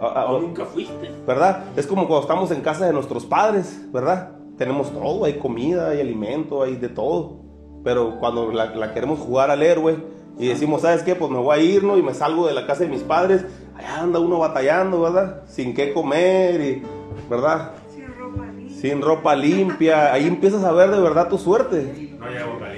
[0.00, 1.10] A- a- O nunca fuiste.
[1.26, 1.64] ¿Verdad?
[1.76, 4.32] Es como cuando estamos en casa de nuestros padres, ¿verdad?
[4.56, 7.38] Tenemos todo, hay comida, hay alimento, hay de todo.
[7.82, 9.96] Pero cuando la, la queremos jugar al héroe
[10.38, 11.14] y decimos, ¿sabes qué?
[11.14, 11.98] Pues me voy a ir, ¿no?
[11.98, 13.44] Y me salgo de la casa de mis padres,
[13.76, 15.42] allá anda uno batallando, ¿verdad?
[15.48, 16.82] Sin qué comer y,
[17.28, 17.72] ¿verdad?
[17.94, 18.76] Sin ropa limpia.
[18.80, 22.12] Sin ropa limpia, ahí empiezas a ver de verdad tu suerte.
[22.18, 22.75] No hay agua caliente.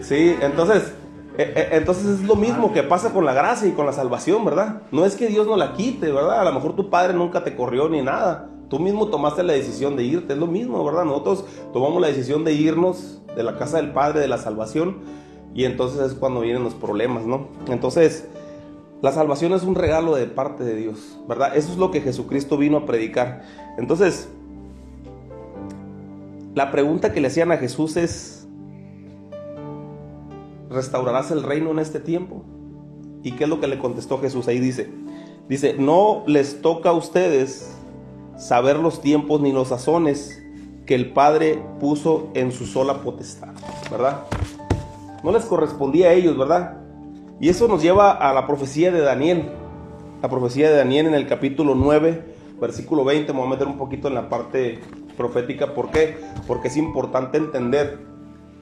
[0.00, 0.92] Sí, entonces,
[1.36, 4.44] eh, eh, entonces es lo mismo que pasa con la gracia y con la salvación,
[4.44, 4.82] ¿verdad?
[4.92, 6.40] No es que Dios no la quite, ¿verdad?
[6.40, 8.50] A lo mejor tu padre nunca te corrió ni nada.
[8.68, 11.04] Tú mismo tomaste la decisión de irte, es lo mismo, ¿verdad?
[11.04, 14.98] Nosotros tomamos la decisión de irnos de la casa del Padre, de la salvación,
[15.54, 17.48] y entonces es cuando vienen los problemas, ¿no?
[17.68, 18.28] Entonces,
[19.00, 21.56] la salvación es un regalo de parte de Dios, ¿verdad?
[21.56, 23.42] Eso es lo que Jesucristo vino a predicar.
[23.78, 24.28] Entonces,
[26.54, 28.37] la pregunta que le hacían a Jesús es,
[30.68, 32.44] ¿restaurarás el reino en este tiempo?
[33.22, 34.48] ¿Y qué es lo que le contestó Jesús?
[34.48, 34.90] Ahí dice,
[35.48, 37.74] dice, no les toca a ustedes
[38.36, 40.42] saber los tiempos ni los sazones
[40.86, 43.54] que el Padre puso en su sola potestad,
[43.90, 44.24] ¿verdad?
[45.22, 46.78] No les correspondía a ellos, ¿verdad?
[47.40, 49.50] Y eso nos lleva a la profecía de Daniel.
[50.22, 53.32] La profecía de Daniel en el capítulo 9, versículo 20.
[53.32, 54.80] Me voy a meter un poquito en la parte
[55.16, 55.74] profética.
[55.74, 56.16] ¿Por qué?
[56.46, 58.07] Porque es importante entender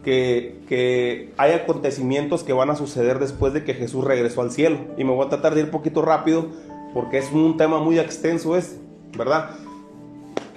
[0.06, 4.78] que, que hay acontecimientos que van a suceder después de que Jesús regresó al cielo.
[4.96, 6.46] Y me voy a tratar de ir un poquito rápido
[6.94, 8.78] porque es un tema muy extenso este,
[9.18, 9.50] ¿verdad?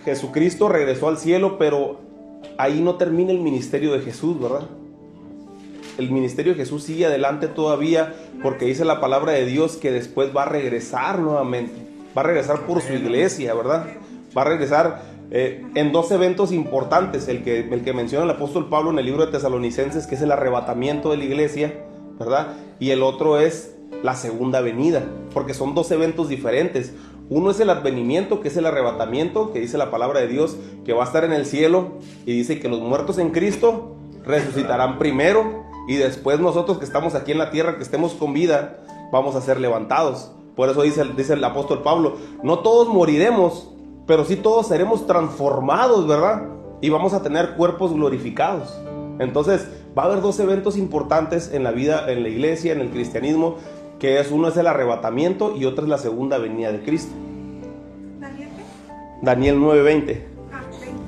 [0.05, 1.99] Jesucristo regresó al cielo, pero
[2.59, 4.67] ahí no termina el ministerio de Jesús, ¿verdad?
[5.97, 10.29] El ministerio de Jesús sigue adelante todavía porque dice la palabra de Dios que después
[10.33, 11.73] va a regresar nuevamente.
[12.15, 13.88] Va a regresar por su iglesia, ¿verdad?
[14.38, 15.01] Va a regresar
[15.32, 17.28] eh, en dos eventos importantes.
[17.28, 20.22] El que, el que menciona el apóstol Pablo en el libro de Tesalonicenses, que es
[20.22, 21.86] el arrebatamiento de la iglesia,
[22.20, 22.54] ¿verdad?
[22.80, 26.94] Y el otro es la segunda venida, porque son dos eventos diferentes.
[27.30, 30.94] Uno es el advenimiento, que es el arrebatamiento, que dice la palabra de Dios, que
[30.94, 35.63] va a estar en el cielo, y dice que los muertos en Cristo resucitarán primero,
[35.88, 38.80] y después nosotros que estamos aquí en la tierra, que estemos con vida,
[39.12, 40.32] vamos a ser levantados.
[40.56, 43.70] Por eso dice, dice el apóstol Pablo, no todos moriremos,
[44.10, 46.48] pero sí todos seremos transformados, ¿verdad?
[46.82, 48.76] Y vamos a tener cuerpos glorificados.
[49.19, 52.89] Entonces, va a haber dos eventos importantes en la vida, en la iglesia, en el
[52.89, 53.58] cristianismo,
[54.00, 57.12] que es uno es el arrebatamiento y otro es la segunda venida de Cristo.
[58.19, 58.63] ¿Daniel qué?
[59.22, 60.24] Daniel 9:20.
[60.52, 60.62] Ah.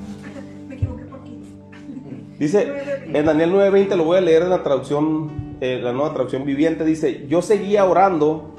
[0.68, 1.50] Me equivoqué por 15.
[2.38, 2.72] Dice,
[3.12, 6.84] en Daniel 9:20 lo voy a leer en la traducción, eh, la nueva traducción viviente,
[6.84, 8.54] dice, yo seguía orando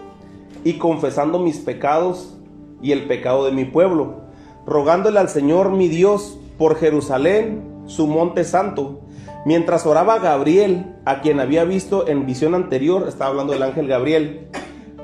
[0.66, 2.38] y confesando mis pecados
[2.82, 4.23] y el pecado de mi pueblo,
[4.66, 9.02] rogándole al Señor mi Dios por Jerusalén, su monte santo.
[9.46, 14.48] Mientras oraba Gabriel, a quien había visto en visión anterior, estaba hablando del ángel Gabriel,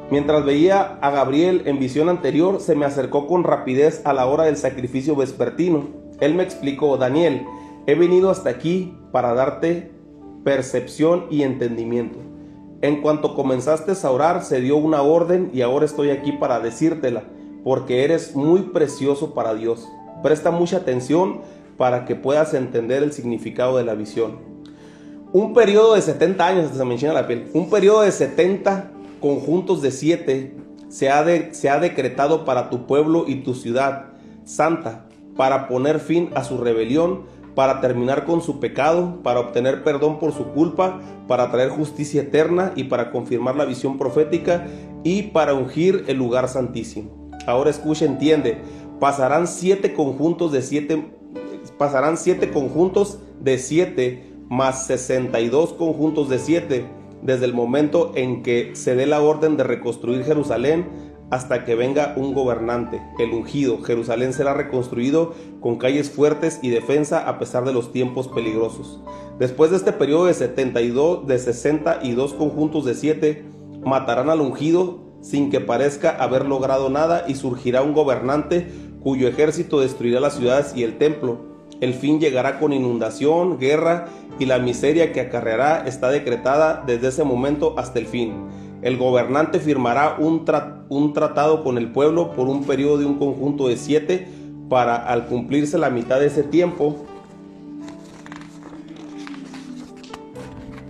[0.10, 4.46] mientras veía a Gabriel en visión anterior, se me acercó con rapidez a la hora
[4.46, 5.88] del sacrificio vespertino.
[6.22, 7.46] Él me explicó, Daniel,
[7.86, 9.92] he venido hasta aquí para darte
[10.44, 12.20] percepción y entendimiento.
[12.82, 17.24] En cuanto comenzaste a orar, se dio una orden y ahora estoy aquí para decírtela,
[17.64, 19.88] porque eres muy precioso para Dios.
[20.24, 21.42] Presta mucha atención
[21.78, 24.38] para que puedas entender el significado de la visión.
[25.32, 28.92] Un periodo de 70 años, se me enchina la piel, un periodo de 70
[29.22, 30.56] conjuntos de 7
[30.90, 34.08] se ha, se ha decretado para tu pueblo y tu ciudad
[34.44, 35.06] santa,
[35.38, 37.22] para poner fin a su rebelión,
[37.56, 42.74] para terminar con su pecado, para obtener perdón por su culpa, para traer justicia eterna
[42.76, 44.66] y para confirmar la visión profética
[45.04, 47.19] y para ungir el lugar santísimo.
[47.50, 48.58] Ahora escucha, entiende,
[49.00, 51.20] pasarán siete conjuntos de siete
[51.78, 56.86] pasarán siete conjuntos de siete más 62 conjuntos de siete
[57.22, 60.88] desde el momento en que se dé la orden de reconstruir Jerusalén
[61.32, 63.84] hasta que venga un gobernante, el ungido.
[63.84, 69.00] Jerusalén será reconstruido con calles fuertes y defensa a pesar de los tiempos peligrosos.
[69.38, 73.46] Después de este periodo de 72 de 62 conjuntos de siete
[73.86, 78.68] matarán al ungido sin que parezca haber logrado nada y surgirá un gobernante
[79.02, 81.38] cuyo ejército destruirá las ciudades y el templo.
[81.82, 87.24] El fin llegará con inundación, guerra y la miseria que acarreará está decretada desde ese
[87.24, 88.34] momento hasta el fin.
[88.82, 90.46] El gobernante firmará un,
[90.90, 94.28] un tratado con el pueblo por un periodo de un conjunto de siete
[94.70, 97.06] para al cumplirse la mitad de ese tiempo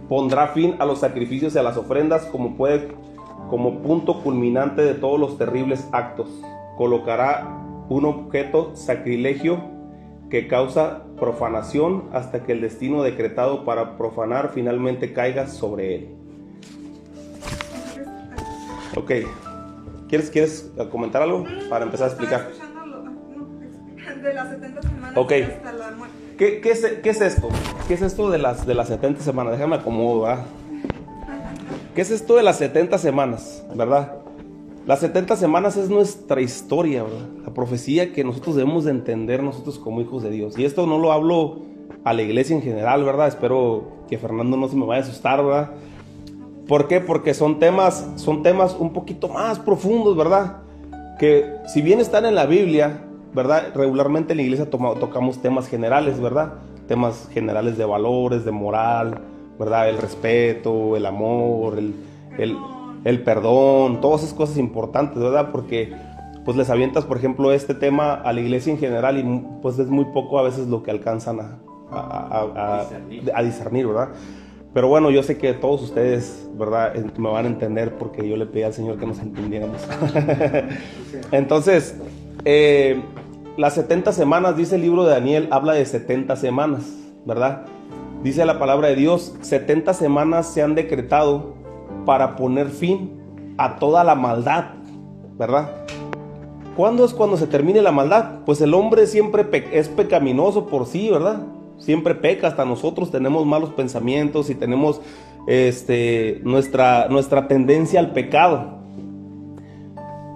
[0.09, 2.89] pondrá fin a los sacrificios y a las ofrendas como puede
[3.49, 6.29] como punto culminante de todos los terribles actos.
[6.77, 7.47] Colocará
[7.89, 9.59] un objeto sacrilegio
[10.29, 16.09] que causa profanación hasta que el destino decretado para profanar finalmente caiga sobre él.
[18.95, 19.11] Ok.
[20.07, 22.41] ¿Quieres, ¿Quieres comentar algo para empezar a explicar?
[22.41, 22.69] Explicar
[24.21, 25.31] de las 70 semanas Ok.
[25.31, 26.15] hasta la muerte.
[26.37, 27.49] ¿Qué, qué es, qué es esto?
[27.87, 29.53] ¿Qué es esto de las, de las 70 semanas?
[29.53, 30.45] Déjame acomodo, ¿verdad?
[31.99, 34.19] ¿Qué es esto de las 70 semanas, verdad?
[34.85, 37.03] Las 70 semanas es nuestra historia.
[37.43, 40.57] La profecía que nosotros debemos de entender nosotros como hijos de Dios.
[40.57, 41.57] Y esto no lo hablo
[42.05, 43.27] a la iglesia en general, ¿verdad?
[43.27, 45.71] Espero que Fernando no se me vaya a asustar, ¿verdad?
[46.69, 47.01] ¿Por qué?
[47.01, 50.59] Porque son temas, son temas un poquito más profundos, ¿verdad?
[51.19, 53.73] Que si bien están en la Biblia, ¿verdad?
[53.75, 56.53] Regularmente en la iglesia tocamos temas generales, ¿verdad?
[56.87, 59.19] Temas generales de valores, de moral,
[59.59, 59.89] ¿verdad?
[59.89, 61.93] El respeto, el amor, el,
[62.37, 62.57] el,
[63.03, 65.49] el perdón, todas esas cosas importantes, ¿verdad?
[65.51, 65.93] Porque
[66.45, 69.87] pues les avientas, por ejemplo, este tema a la iglesia en general y pues es
[69.89, 71.59] muy poco a veces lo que alcanzan a,
[71.91, 72.79] a- a-
[73.35, 73.85] a- Discernir.
[73.87, 74.09] ¿verdad?
[74.73, 76.93] Pero bueno, yo sé que todos ustedes, ¿verdad?
[77.17, 79.77] Me van a entender porque yo le pedí al Señor que nos entendiéramos.
[81.31, 81.95] Entonces,
[82.45, 83.01] eh,
[83.57, 86.83] las 70 semanas, dice el libro de Daniel, habla de 70 semanas,
[87.25, 87.65] ¿verdad?
[88.23, 91.53] Dice la palabra de Dios, 70 semanas se han decretado
[92.05, 93.17] para poner fin
[93.57, 94.65] a toda la maldad,
[95.37, 95.69] ¿verdad?
[96.75, 98.39] ¿Cuándo es cuando se termine la maldad?
[98.45, 101.43] Pues el hombre siempre es pecaminoso por sí, ¿verdad?
[101.77, 104.99] Siempre peca, hasta nosotros tenemos malos pensamientos y tenemos
[105.47, 108.79] este, nuestra, nuestra tendencia al pecado.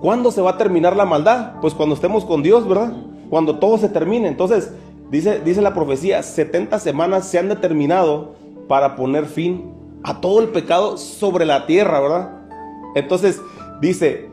[0.01, 1.55] ¿Cuándo se va a terminar la maldad?
[1.59, 2.93] Pues cuando estemos con Dios, ¿verdad?
[3.29, 4.29] Cuando todo se termine.
[4.29, 4.73] Entonces,
[5.13, 8.33] dice, dice la profecía, 70 semanas se han determinado
[8.67, 9.71] para poner fin
[10.03, 12.31] a todo el pecado sobre la tierra, ¿verdad?
[12.95, 13.39] Entonces,
[13.79, 14.29] dice,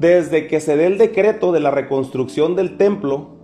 [0.00, 3.36] desde que se dé el decreto de la reconstrucción del templo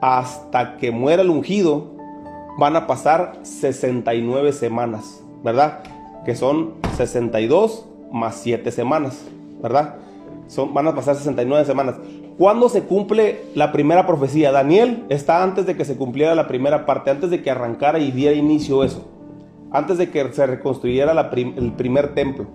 [0.00, 1.96] hasta que muera el ungido,
[2.58, 5.80] van a pasar 69 semanas, ¿verdad?
[6.24, 9.24] Que son 62 más 7 semanas,
[9.60, 9.96] ¿verdad?
[10.46, 11.96] son, van a pasar 69 semanas.
[12.38, 14.52] ¿Cuándo se cumple la primera profecía?
[14.52, 18.10] Daniel está antes de que se cumpliera la primera parte, antes de que arrancara y
[18.10, 19.06] diera inicio eso,
[19.70, 22.46] antes de que se reconstruyera el primer templo,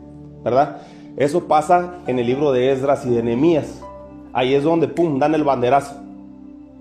[0.44, 0.82] ¿verdad?
[1.16, 3.82] Eso pasa en el libro de Esdras y de Nehemías.
[4.34, 5.96] Ahí es donde, pum, dan el banderazo.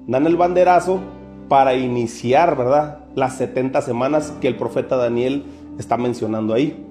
[0.07, 1.01] Dan el banderazo
[1.49, 2.99] para iniciar, ¿verdad?
[3.15, 5.45] Las 70 semanas que el profeta Daniel
[5.79, 6.85] está mencionando ahí.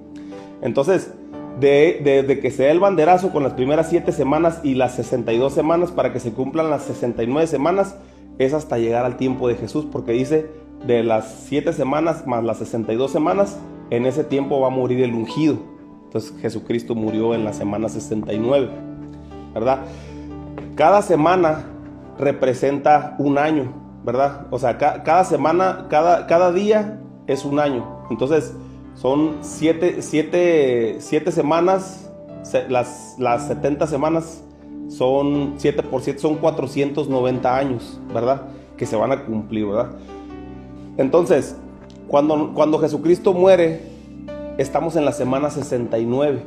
[0.62, 1.12] Entonces,
[1.60, 4.94] de, de- de que se dé el banderazo con las primeras 7 semanas y las
[4.94, 7.96] 62 semanas para que se cumplan las 69 semanas,
[8.38, 10.46] es hasta llegar al tiempo de Jesús, porque dice,
[10.86, 13.58] de las 7 semanas más las 62 semanas,
[13.90, 15.56] en ese tiempo va a morir el ungido.
[16.04, 18.68] Entonces Jesucristo murió en la semana 69,
[19.54, 19.80] ¿verdad?
[20.74, 21.64] Cada semana
[22.18, 23.72] representa un año,
[24.04, 24.46] ¿verdad?
[24.50, 28.02] O sea, ca- cada semana, cada, cada día es un año.
[28.10, 28.54] Entonces,
[28.96, 32.10] son siete, siete, siete semanas,
[32.42, 34.42] se- las, las 70 semanas
[34.88, 38.42] son 7 por 7, son 490 años, ¿verdad?
[38.76, 39.90] Que se van a cumplir, ¿verdad?
[40.96, 41.56] Entonces,
[42.08, 43.82] cuando, cuando Jesucristo muere,
[44.58, 46.42] estamos en la semana 69,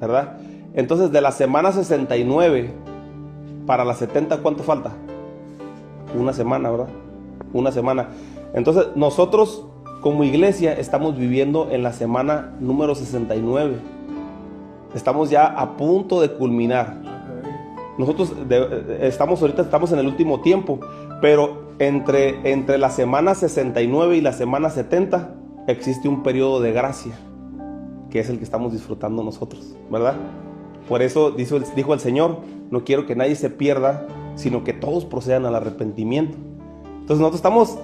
[0.00, 0.38] ¿verdad?
[0.74, 2.70] Entonces, de la semana 69
[3.66, 4.92] para la 70, ¿cuánto falta?
[6.18, 6.88] Una semana, ¿verdad?
[7.52, 8.08] Una semana.
[8.52, 9.64] Entonces, nosotros
[10.04, 13.76] como iglesia estamos viviendo en la semana número 69.
[14.94, 16.98] Estamos ya a punto de culminar.
[17.96, 20.78] Nosotros de- estamos ahorita estamos en el último tiempo,
[21.22, 25.34] pero entre, entre la semana 69 y la semana 70
[25.68, 27.14] existe un periodo de gracia,
[28.10, 30.16] que es el que estamos disfrutando nosotros, ¿verdad?
[30.86, 32.40] Por eso dijo el, dijo el Señor,
[32.70, 36.36] no quiero que nadie se pierda, sino que todos procedan al arrepentimiento.
[37.00, 37.78] Entonces nosotros estamos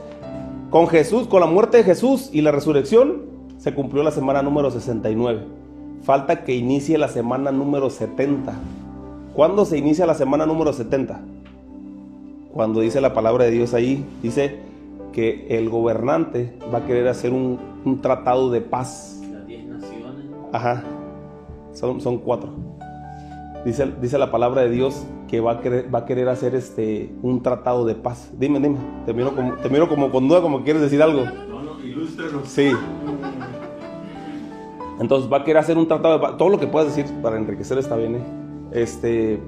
[0.71, 3.23] con Jesús, con la muerte de Jesús y la resurrección,
[3.59, 5.43] se cumplió la semana número 69.
[6.03, 8.55] Falta que inicie la semana número 70.
[9.35, 11.21] ¿Cuándo se inicia la semana número 70?
[12.53, 14.61] Cuando dice la palabra de Dios ahí, dice
[15.13, 19.21] que el gobernante va a querer hacer un, un tratado de paz.
[19.31, 20.27] Las 10 naciones.
[20.53, 20.85] Ajá,
[21.73, 22.51] son, son cuatro.
[23.65, 27.15] Dice, dice la palabra de Dios que va a querer, va a querer hacer este,
[27.23, 28.33] un tratado de paz.
[28.37, 31.25] Dime, dime, te miro como, te miro como con duda, como que quieres decir algo.
[31.25, 32.49] No, no, ilústrenos.
[32.49, 32.73] Sí.
[34.99, 36.37] Entonces va a querer hacer un tratado de paz.
[36.37, 38.25] Todo lo que puedas decir para enriquecer está bien, ¿eh?
[38.73, 39.41] Este,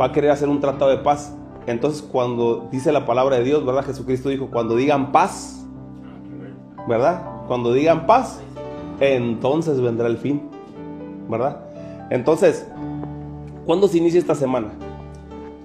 [0.00, 1.36] va a querer hacer un tratado de paz.
[1.66, 3.84] Entonces cuando dice la palabra de Dios, ¿verdad?
[3.84, 5.66] Jesucristo dijo, cuando digan paz,
[6.86, 7.20] ¿verdad?
[7.48, 8.40] Cuando digan paz,
[9.00, 10.42] entonces vendrá el fin,
[11.28, 11.62] ¿verdad?
[12.10, 12.64] Entonces,
[13.64, 14.68] ¿cuándo se inicia esta semana?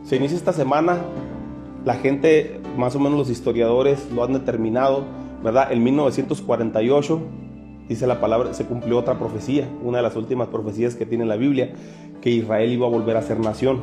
[0.03, 0.97] Se inicia esta semana,
[1.85, 5.03] la gente, más o menos los historiadores lo han determinado,
[5.43, 5.71] ¿verdad?
[5.71, 7.21] En 1948,
[7.87, 11.35] dice la palabra, se cumplió otra profecía, una de las últimas profecías que tiene la
[11.35, 11.73] Biblia,
[12.21, 13.81] que Israel iba a volver a ser nación.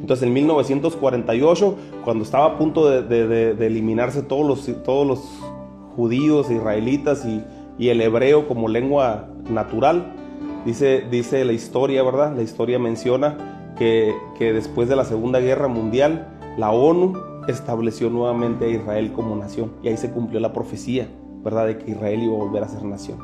[0.00, 5.28] Entonces en 1948, cuando estaba a punto de, eliminarse todos los,
[5.96, 7.42] judíos, israelitas y,
[7.76, 10.12] y el hebreo como lengua natural,
[10.64, 12.34] dice, dice la historia, ¿verdad?
[12.34, 13.49] La historia menciona
[13.80, 17.14] que, después de la Segunda Guerra Mundial, la ONU
[17.48, 21.08] estableció nuevamente a Israel como nación y ahí se cumplió la profecía,
[21.42, 21.66] ¿verdad?
[21.66, 23.18] De que Israel iba a volver a ser nación.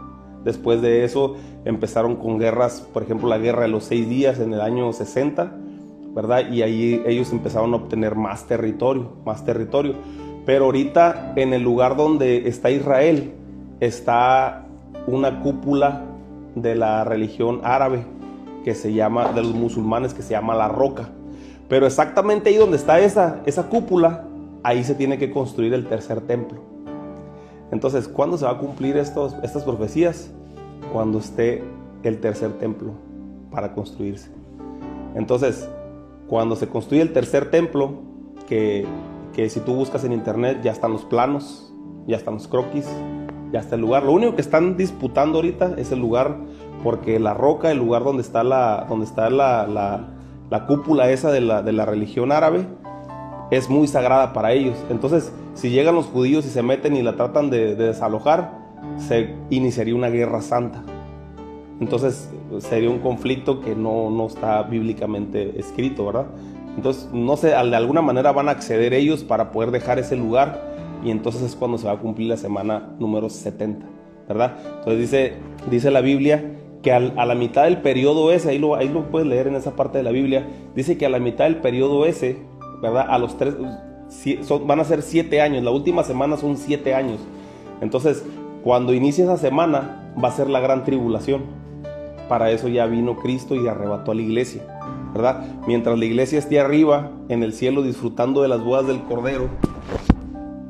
[0.44, 1.34] Después de eso
[1.66, 5.52] empezaron con guerras, por ejemplo la guerra de los seis días en el año 60,
[6.14, 6.50] ¿verdad?
[6.50, 9.94] Y ahí ellos empezaron a obtener más territorio, más territorio.
[10.46, 13.34] Pero ahorita en el lugar donde está Israel
[13.80, 14.66] está
[15.06, 16.02] una cúpula
[16.54, 18.15] de la religión árabe
[18.66, 21.10] que se llama, de los musulmanes, que se llama La Roca.
[21.68, 24.24] Pero exactamente ahí donde está esa, esa cúpula,
[24.64, 26.58] ahí se tiene que construir el tercer templo.
[27.70, 30.32] Entonces, ¿cuándo se va a cumplir estos, estas profecías?
[30.92, 31.62] Cuando esté
[32.02, 32.90] el tercer templo
[33.52, 34.32] para construirse.
[35.14, 35.68] Entonces,
[36.26, 38.00] cuando se construye el tercer templo,
[38.48, 38.84] que,
[39.32, 41.72] que si tú buscas en internet ya están los planos,
[42.08, 42.88] ya están los croquis,
[43.52, 44.02] ya está el lugar.
[44.02, 46.36] Lo único que están disputando ahorita es el lugar,
[46.86, 50.06] porque la roca, el lugar donde está la, donde está la, la-
[50.50, 52.64] la cúpula esa de la, de la religión árabe,
[53.50, 54.76] es muy sagrada para ellos.
[54.88, 58.52] Entonces, si llegan los judíos y se meten y la tratan de, de desalojar,
[58.98, 60.84] se iniciaría una guerra santa.
[61.80, 66.26] Entonces sería un conflicto que no, no está bíblicamente escrito, ¿verdad?
[66.76, 70.62] Entonces, no sé, de alguna manera van a acceder ellos para poder dejar ese lugar
[71.04, 73.84] y entonces es cuando se va a cumplir la semana número 70,
[74.28, 74.52] ¿verdad?
[74.78, 75.32] Entonces dice,
[75.68, 76.52] dice la Biblia
[76.86, 79.74] que a la mitad del periodo ese, ahí lo, ahí lo puedes leer en esa
[79.74, 82.38] parte de la Biblia, dice que a la mitad del periodo ese,
[82.80, 83.06] ¿verdad?
[83.08, 83.56] A los tres,
[84.64, 87.18] van a ser siete años, la última semana son siete años.
[87.80, 88.24] Entonces,
[88.62, 91.42] cuando inicie esa semana, va a ser la gran tribulación.
[92.28, 94.62] Para eso ya vino Cristo y arrebató a la iglesia.
[95.12, 95.44] ¿verdad?
[95.66, 99.48] Mientras la iglesia esté arriba, en el cielo, disfrutando de las bodas del Cordero,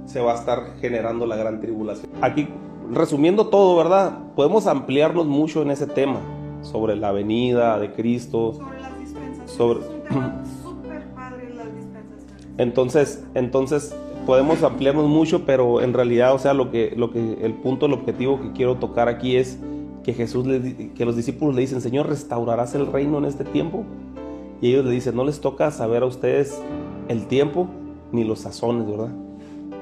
[0.06, 2.10] se va a estar generando la gran tribulación.
[2.22, 2.48] Aquí,
[2.92, 4.18] resumiendo todo, ¿verdad?
[4.34, 6.20] Podemos ampliarnos mucho en ese tema,
[6.62, 8.54] sobre la venida de Cristo.
[8.54, 9.50] Sobre las dispensaciones.
[9.50, 12.54] Sobre- Es un tema súper padre las dispensaciones.
[12.58, 13.94] Entonces, entonces
[14.26, 17.92] podemos ampliarnos mucho, pero en realidad, o sea, lo que, lo que, el punto, el
[17.92, 19.58] objetivo que quiero tocar aquí es
[20.02, 23.84] que Jesús, le que los discípulos le dicen, Señor, ¿restaurarás el reino en este tiempo?
[24.60, 26.60] Y ellos le dicen, no les toca saber a ustedes
[27.08, 27.68] el tiempo
[28.12, 29.10] ni los sazones, ¿verdad?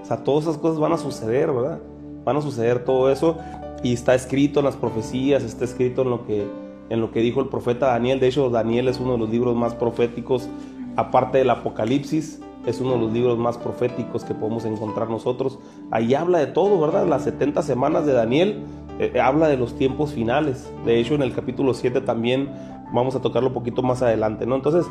[0.03, 1.79] O sea, todas esas cosas van a suceder, ¿verdad?
[2.25, 3.37] Van a suceder todo eso
[3.83, 6.47] y está escrito en las profecías, está escrito en lo que,
[6.91, 8.21] en lo que dijo el profeta Daniel.
[8.21, 10.49] De hecho, Daniel es uno de los libros más proféticos,
[10.97, 15.59] aparte del Apocalipsis, es uno de los libros más proféticos que podemos encontrar nosotros.
[15.91, 17.07] Ahí habla de todo, ¿verdad?
[17.07, 18.63] Las 70 semanas de Daniel
[18.99, 20.71] eh, habla de los tiempos finales.
[20.87, 22.49] De hecho, en el capítulo 7 también
[22.95, 24.55] vamos a tocarlo un poquito más adelante, ¿no?
[24.55, 24.87] Entonces,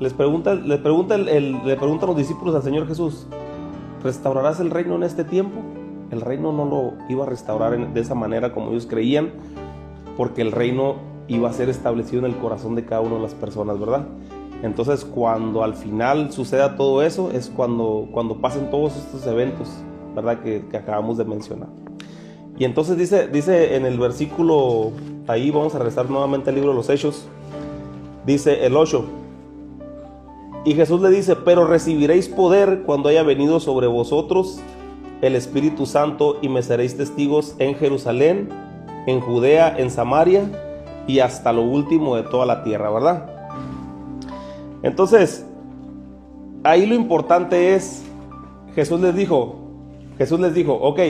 [0.00, 3.26] les pregunta, le pregunta el- le preguntan los discípulos al Señor Jesús,
[4.02, 5.60] ¿restaurarás el reino en este tiempo?
[6.10, 9.30] El reino no lo iba a restaurar de esa manera como ellos creían,
[10.16, 10.96] porque el reino
[11.28, 14.06] iba a ser establecido en el corazón de cada una de las personas, ¿verdad?
[14.62, 19.68] Entonces, cuando al final suceda todo eso, es cuando, cuando pasen todos estos eventos,
[20.16, 20.40] ¿verdad?
[20.40, 21.68] Que, acabamos de mencionar.
[22.58, 24.90] Y entonces dice, dice en el versículo,
[25.28, 27.28] ahí vamos a rezar nuevamente el libro de los Hechos,
[28.26, 29.04] dice el 8,
[30.64, 34.60] y Jesús le dice, pero recibiréis poder cuando haya venido sobre vosotros
[35.22, 38.48] el Espíritu Santo y me seréis testigos en Jerusalén,
[39.06, 40.44] en Judea, en Samaria
[41.06, 43.30] y hasta lo último de toda la tierra, ¿verdad?
[44.82, 45.44] Entonces,
[46.64, 48.04] ahí lo importante es,
[48.74, 49.56] Jesús les dijo,
[50.18, 51.00] Jesús les dijo, ok,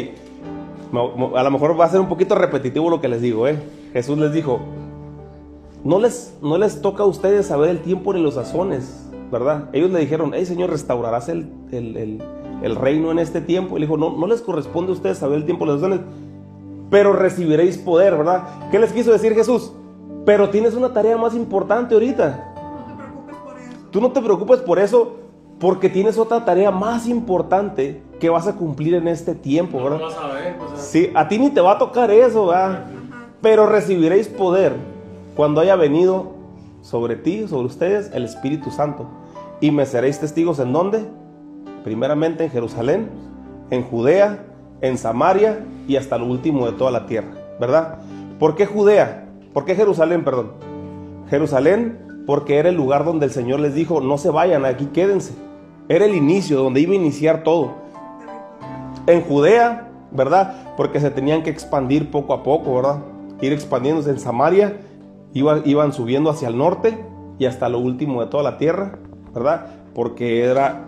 [1.37, 3.59] a lo mejor va a ser un poquito repetitivo lo que les digo, ¿eh?
[3.93, 4.61] Jesús les dijo,
[5.85, 9.69] no les, no les toca a ustedes saber el tiempo ni los sazones, ¿verdad?
[9.73, 12.23] Ellos le dijeron, hey Señor, ¿restaurarás el, el- el-
[12.63, 13.77] el reino en este tiempo?
[13.77, 16.01] Y le dijo, no, no les corresponde a ustedes saber el tiempo ni los sazones,
[16.91, 18.45] pero recibiréis poder, ¿verdad?
[18.71, 19.73] ¿Qué les quiso decir Jesús?
[20.25, 22.55] Pero tienes una tarea más importante ahorita.
[22.55, 23.89] No te preocupes por eso.
[23.91, 25.17] Tú no te preocupes por eso,
[25.59, 29.99] porque tienes otra tarea más importante que vas a cumplir en este tiempo, No ¿verdad?
[30.01, 32.71] lo vas a ver, pues, Sí, a ti ni te va a tocar eso, ¿verdad?
[32.73, 32.85] Ajá.
[33.41, 34.75] Pero recibiréis poder
[35.37, 36.33] cuando haya venido
[36.83, 39.07] sobre ti, sobre ustedes, el Espíritu Santo.
[39.61, 41.05] Y me seréis testigos en dónde?
[41.89, 43.09] Primeramente en Jerusalén,
[43.71, 44.45] en Judea,
[44.83, 47.29] en Samaria y hasta lo último de toda la tierra,
[47.59, 47.95] ¿verdad?
[48.39, 49.27] ¿Por qué Judea?
[49.55, 50.51] ¿Por qué Jerusalén, perdón?
[51.31, 55.33] Jerusalén porque era el lugar donde el Señor les dijo, no se vayan, aquí quédense.
[55.89, 57.73] Era el inicio, donde iba a iniciar todo
[59.07, 60.75] en Judea, ¿verdad?
[60.77, 62.99] Porque se tenían que expandir poco a poco, ¿verdad?
[63.41, 64.77] Ir expandiéndose en Samaria,
[65.33, 67.03] iba- iban subiendo hacia el norte
[67.39, 68.99] y hasta lo último de toda la tierra,
[69.33, 69.69] ¿verdad?
[69.95, 70.85] Porque era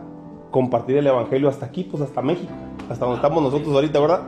[0.51, 2.53] compartir el Evangelio hasta aquí, pues hasta México,
[2.89, 4.23] hasta donde estamos nosotros ahorita, ¿verdad?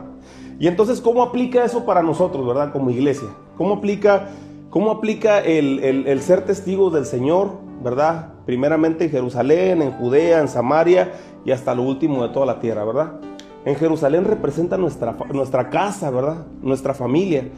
[0.59, 2.71] Y entonces, ¿cómo aplica eso para nosotros, ¿verdad?
[2.71, 3.27] Como iglesia.
[3.57, 4.29] ¿Cómo aplica,
[4.69, 7.51] cómo aplica el, el- ser testigos del Señor,
[7.83, 8.33] ¿verdad?
[8.45, 11.11] Primeramente en Jerusalén, en Judea, en Samaria
[11.43, 13.19] y hasta lo último de toda la tierra, ¿verdad?
[13.65, 16.45] En Jerusalén representa nuestra, nuestra casa, ¿verdad?
[16.61, 17.49] Nuestra familia.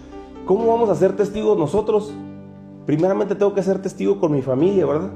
[0.45, 2.13] ¿Cómo vamos a ser testigos nosotros?
[2.85, 5.09] Primeramente tengo que ser testigo con mi familia, ¿verdad?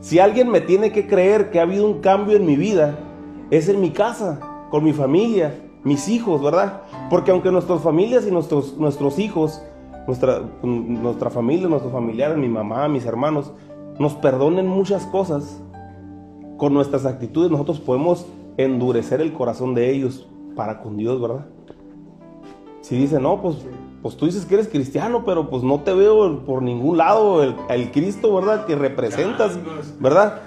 [0.00, 2.98] Si alguien me tiene que creer que ha habido un cambio en mi vida,
[3.50, 6.82] es en mi casa, con mi familia, mis hijos, ¿verdad?
[7.10, 9.62] Porque aunque nuestras familias y nuestros, nuestros hijos,
[10.06, 13.52] nuestra, nuestra familia, nuestros familiares, mi mamá, mis hermanos,
[13.98, 15.62] nos perdonen muchas cosas,
[16.56, 18.26] con nuestras actitudes nosotros podemos
[18.56, 21.46] endurecer el corazón de ellos para con Dios, ¿verdad?
[22.80, 23.56] Si dicen, no, pues,
[24.02, 27.56] pues tú dices que eres cristiano, pero pues no te veo por ningún lado el,
[27.68, 28.64] el Cristo, ¿verdad?
[28.66, 29.58] Que representas,
[29.98, 30.40] ¿verdad?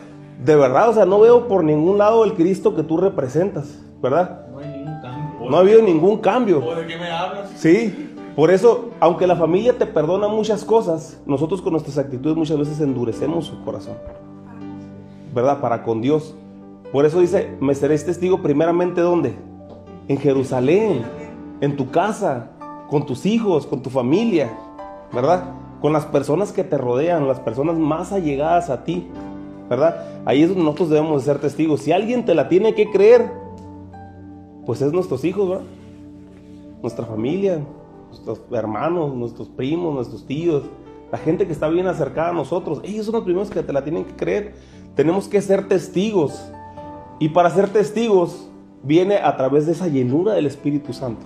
[0.43, 4.47] De verdad, o sea, no veo por ningún lado el Cristo que tú representas, ¿verdad?
[4.51, 5.49] No hay ningún cambio.
[5.49, 6.65] No ha habido ningún cambio.
[6.65, 7.51] ¿O de qué me hablas?
[7.55, 12.57] Sí, por eso, aunque la familia te perdona muchas cosas, nosotros con nuestras actitudes muchas
[12.57, 13.97] veces endurecemos su corazón,
[15.35, 15.59] ¿verdad?
[15.59, 16.33] Para con Dios.
[16.93, 19.35] Por eso dice, me seréis testigo primeramente ¿dónde?
[20.07, 21.03] En Jerusalén,
[21.59, 22.51] en tu casa,
[22.91, 24.51] con tus hijos, con tu familia,
[25.13, 25.55] ¿verdad?
[25.79, 29.07] Con las personas que te rodean, las personas más allegadas a ti,
[29.69, 30.23] ¿verdad?
[30.25, 31.79] Ahí es donde nosotros debemos de ser testigos.
[31.79, 33.31] Si alguien te la tiene que creer,
[34.65, 35.63] pues es nuestros hijos, ¿verdad?
[36.81, 37.61] Nuestra familia,
[38.09, 40.63] nuestros hermanos, nuestros primos, nuestros tíos,
[41.13, 43.85] la gente que está bien acercada a nosotros, ellos son los primeros que te la
[43.85, 44.55] tienen que creer.
[44.95, 46.51] Tenemos que ser testigos.
[47.19, 48.49] Y para ser testigos
[48.83, 51.25] viene a través de esa llenura del Espíritu Santo.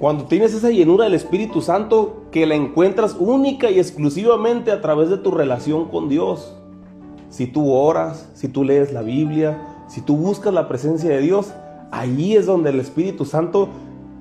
[0.00, 5.10] Cuando tienes esa llenura del Espíritu Santo, que la encuentras única y exclusivamente a través
[5.10, 6.56] de tu relación con Dios.
[7.28, 11.52] Si tú oras, si tú lees la Biblia, si tú buscas la presencia de Dios,
[11.90, 13.68] ahí es donde el Espíritu Santo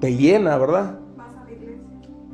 [0.01, 0.99] te llena, ¿verdad?
[1.15, 1.80] Vas a la iglesia.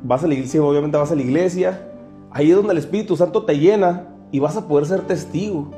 [0.02, 1.88] Vas a la iglesia, obviamente vas a la iglesia.
[2.32, 5.70] Ahí es donde el Espíritu Santo te llena y vas a poder ser testigo.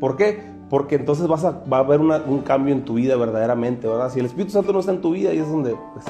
[0.00, 0.40] ¿Por qué?
[0.70, 4.10] Porque entonces vas a, va a haber una- un cambio en tu vida verdaderamente, ¿verdad?
[4.10, 6.06] Si el Espíritu Santo no está en tu vida, ahí es donde pues,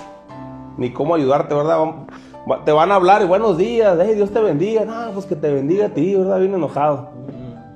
[0.79, 1.79] ni cómo ayudarte, ¿verdad?
[2.65, 4.85] Te van a hablar y buenos días, hey, Dios te bendiga.
[4.85, 6.39] No, pues que te bendiga a ti, ¿verdad?
[6.39, 7.11] Bien enojado.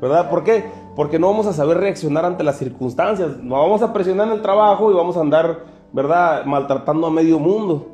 [0.01, 0.31] ¿Verdad?
[0.31, 0.65] ¿Por qué?
[0.97, 3.37] Porque no vamos a saber reaccionar ante las circunstancias.
[3.43, 6.45] No vamos a presionar en el trabajo y vamos a andar, ¿verdad?
[6.47, 7.87] Maltratando a medio mundo.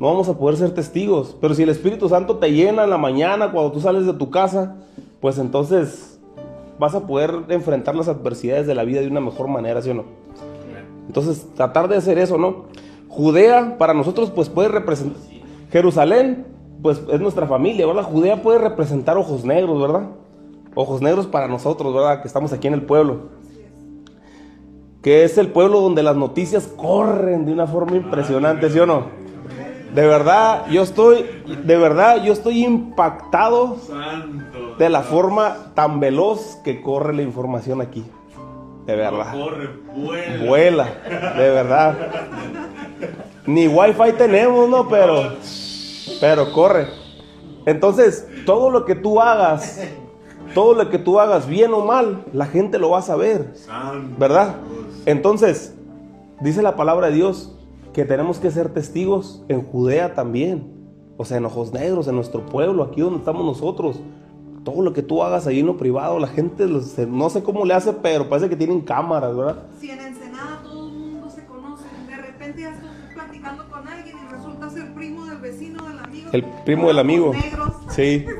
[0.00, 1.36] No vamos a poder ser testigos.
[1.40, 4.30] Pero si el Espíritu Santo te llena en la mañana cuando tú sales de tu
[4.30, 4.76] casa,
[5.20, 6.18] pues entonces
[6.78, 9.94] vas a poder enfrentar las adversidades de la vida de una mejor manera, ¿sí o
[9.94, 10.04] no?
[11.06, 12.64] Entonces, tratar de hacer eso, ¿no?
[13.08, 15.20] Judea para nosotros pues puede representar
[15.70, 16.46] Jerusalén,
[16.82, 18.04] pues es nuestra familia, ¿verdad?
[18.04, 20.08] Judea puede representar ojos negros, ¿verdad?
[20.74, 22.22] Ojos negros para nosotros, ¿verdad?
[22.22, 23.30] Que estamos aquí en el pueblo.
[25.02, 29.04] Que es el pueblo donde las noticias corren de una forma impresionante, ¿sí o no?
[29.94, 31.24] De verdad, yo estoy,
[31.64, 33.76] de verdad, yo estoy impactado
[34.78, 38.04] de la forma tan veloz que corre la información aquí.
[38.86, 39.32] De verdad.
[39.32, 40.46] Corre, vuela.
[40.46, 40.88] Vuela,
[41.36, 41.96] de verdad.
[43.46, 44.88] Ni wifi tenemos, ¿no?
[44.88, 45.34] Pero,
[46.20, 46.86] pero corre.
[47.66, 49.80] Entonces, todo lo que tú hagas,
[50.54, 53.54] todo lo que tú hagas, bien o mal, la gente lo va a saber.
[54.18, 54.54] ¿verdad?
[55.04, 55.74] Entonces,
[56.40, 57.56] dice la palabra de Dios
[57.92, 60.76] que tenemos que ser testigos en Judea también.
[61.16, 64.00] O sea, en ojos negros, en nuestro pueblo, aquí donde estamos nosotros.
[64.66, 67.64] Todo lo que tú hagas ahí en lo privado, la gente, los- no sé cómo
[67.64, 69.62] le hace, pero parece que tienen cámaras, ¿verdad?
[69.80, 74.16] Si en Ensenada todo el mundo se conoce, de repente ya estás platicando con alguien
[74.18, 76.28] y resulta ser primo del vecino del amigo.
[76.32, 77.32] El primo del amigo.
[77.32, 77.72] Negros.
[77.90, 78.26] Sí.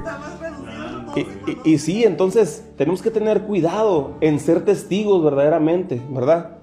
[1.14, 6.58] Y, y- y sí, entonces tenemos que tener cuidado en ser testigos verdaderamente, ¿verdad?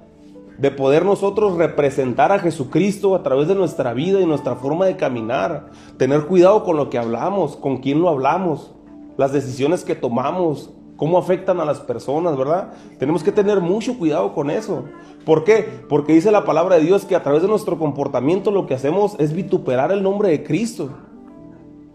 [0.60, 4.96] De poder nosotros representar a Jesucristo a través de nuestra vida y nuestra forma de
[4.96, 5.72] caminar.
[5.98, 8.76] Tener cuidado con lo que hablamos, con quién lo hablamos,
[9.18, 12.74] las decisiones que tomamos, cómo afectan a las personas, ¿verdad?
[13.00, 14.86] Tenemos que tener mucho cuidado con eso.
[15.26, 15.68] ¿Por qué?
[15.90, 19.16] Porque dice la palabra de Dios que a través de nuestro comportamiento lo que hacemos
[19.20, 20.90] es vituperar el nombre de Cristo.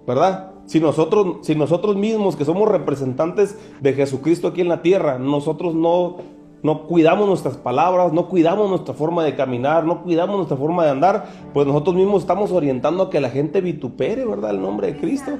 [0.08, 0.52] ¿verdad?
[0.64, 5.74] Si nosotros, si nosotros mismos que somos representantes de Jesucristo aquí en la tierra, nosotros
[5.74, 6.16] no,
[6.62, 10.90] no cuidamos nuestras palabras, no cuidamos nuestra forma de caminar, no cuidamos nuestra forma de
[10.92, 14.52] andar, pues nosotros mismos estamos orientando a que la gente vitupere, ¿verdad?
[14.52, 15.32] El nombre de Cristo.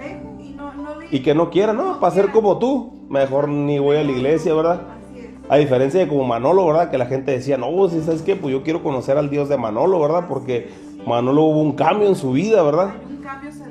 [1.11, 2.01] Y que no quiera, ¿no?
[2.01, 4.83] Para ser como tú, mejor ni voy a la iglesia, ¿verdad?
[5.11, 5.31] Así es.
[5.49, 6.91] A diferencia de como Manolo, ¿verdad?
[6.91, 9.57] Que la gente decía, no, si sabes qué, pues yo quiero conocer al Dios de
[9.57, 10.27] Manolo, ¿verdad?
[10.29, 10.69] Porque
[11.07, 12.95] Manolo hubo un cambio en su vida, ¿verdad?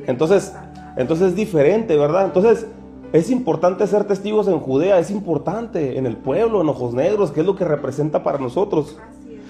[0.08, 0.56] Entonces,
[0.96, 2.26] entonces es diferente, ¿verdad?
[2.26, 2.66] Entonces,
[3.14, 7.42] es importante ser testigos en Judea, es importante en el pueblo, en Ojos Negros, que
[7.42, 8.98] es lo que representa para nosotros.
[9.00, 9.42] Así es.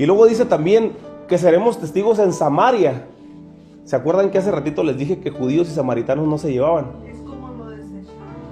[0.00, 0.92] Y luego dice también
[1.28, 3.06] que seremos testigos en Samaria.
[3.84, 6.86] ¿Se acuerdan que hace ratito les dije que judíos y samaritanos no se llevaban?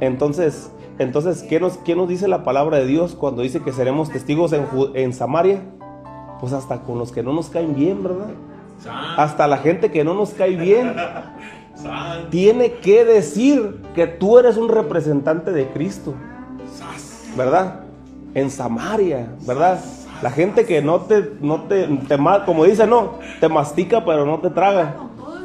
[0.00, 4.10] Entonces, entonces ¿qué nos, qué nos dice la palabra de Dios cuando dice que seremos
[4.10, 5.62] testigos en, en Samaria?
[6.40, 8.28] Pues hasta con los que no nos caen bien, ¿verdad?
[9.16, 10.94] Hasta la gente que no nos cae bien.
[12.30, 16.14] Tiene que decir que tú eres un representante de Cristo,
[17.36, 17.80] ¿verdad?
[18.34, 19.80] En Samaria, ¿verdad?
[20.22, 24.26] La gente que no te, no te, te ma- como dice, no, te mastica pero
[24.26, 24.96] no te traga,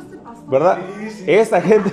[0.04, 0.50] este pastor.
[0.50, 0.78] ¿verdad?
[1.26, 1.92] Esa gente,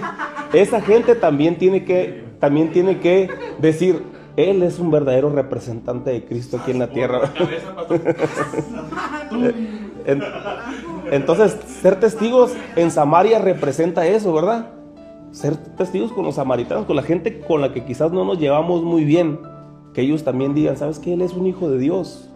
[0.52, 3.30] esa gente también tiene que, también tiene que
[3.60, 4.02] decir,
[4.36, 7.30] él es un verdadero representante de Cristo aquí en la tierra.
[11.12, 14.70] Entonces, ser testigos en Samaria representa eso, ¿verdad?
[15.30, 18.82] Ser testigos con los samaritanos, con la gente con la que quizás no nos llevamos
[18.82, 19.38] muy bien.
[19.94, 22.28] Que ellos también digan, ¿sabes que Él es un hijo de Dios.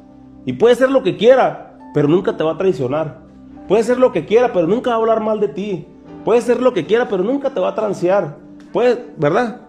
[0.45, 3.23] Y puede ser lo que quiera, pero nunca te va a traicionar.
[3.67, 5.89] Puede ser lo que quiera, pero nunca va a hablar mal de ti.
[6.25, 8.37] Puede ser lo que quiera, pero nunca te va a transear.
[8.73, 9.66] Puede, ¿verdad?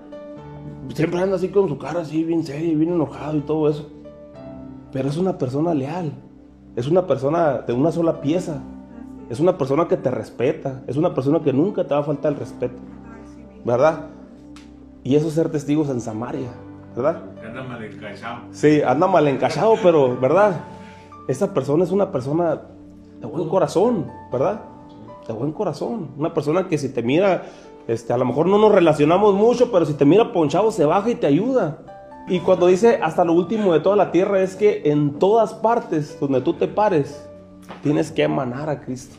[0.94, 3.90] Siempre anda así con su cara así, bien serio, bien enojado y todo eso.
[4.92, 6.12] Pero es una persona leal.
[6.76, 8.62] Es una persona de una sola pieza.
[9.30, 10.84] Es una persona que te respeta.
[10.88, 12.78] Es una persona que nunca te va a faltar el respeto.
[13.66, 14.08] ¿Verdad?
[15.04, 16.50] Y eso es ser testigos en Samaria.
[16.96, 17.22] ¿Verdad?
[17.46, 18.40] Anda mal encachado.
[18.52, 20.62] Sí, anda mal encachado, pero ¿verdad?
[21.28, 22.62] Esa persona es una persona
[23.20, 24.62] de buen corazón, ¿verdad?
[25.28, 26.10] De buen corazón.
[26.18, 27.44] Una persona que si te mira,
[27.88, 31.10] este, a lo mejor no nos relacionamos mucho, pero si te mira ponchado se baja
[31.10, 31.80] y te ayuda.
[32.28, 36.18] Y cuando dice hasta lo último de toda la tierra es que en todas partes
[36.20, 37.28] donde tú te pares,
[37.84, 39.16] tienes que emanar a Cristo.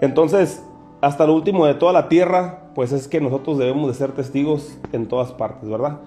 [0.00, 0.62] Entonces,
[1.00, 4.78] hasta lo último de toda la tierra, pues es que nosotros debemos de ser testigos
[4.92, 5.98] en todas partes, ¿verdad?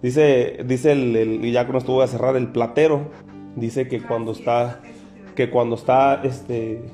[0.00, 3.08] Dice, dice el, el- y ya con esto voy a cerrar, el platero,
[3.56, 4.80] dice que cuando está,
[5.34, 6.84] que cuando está, este,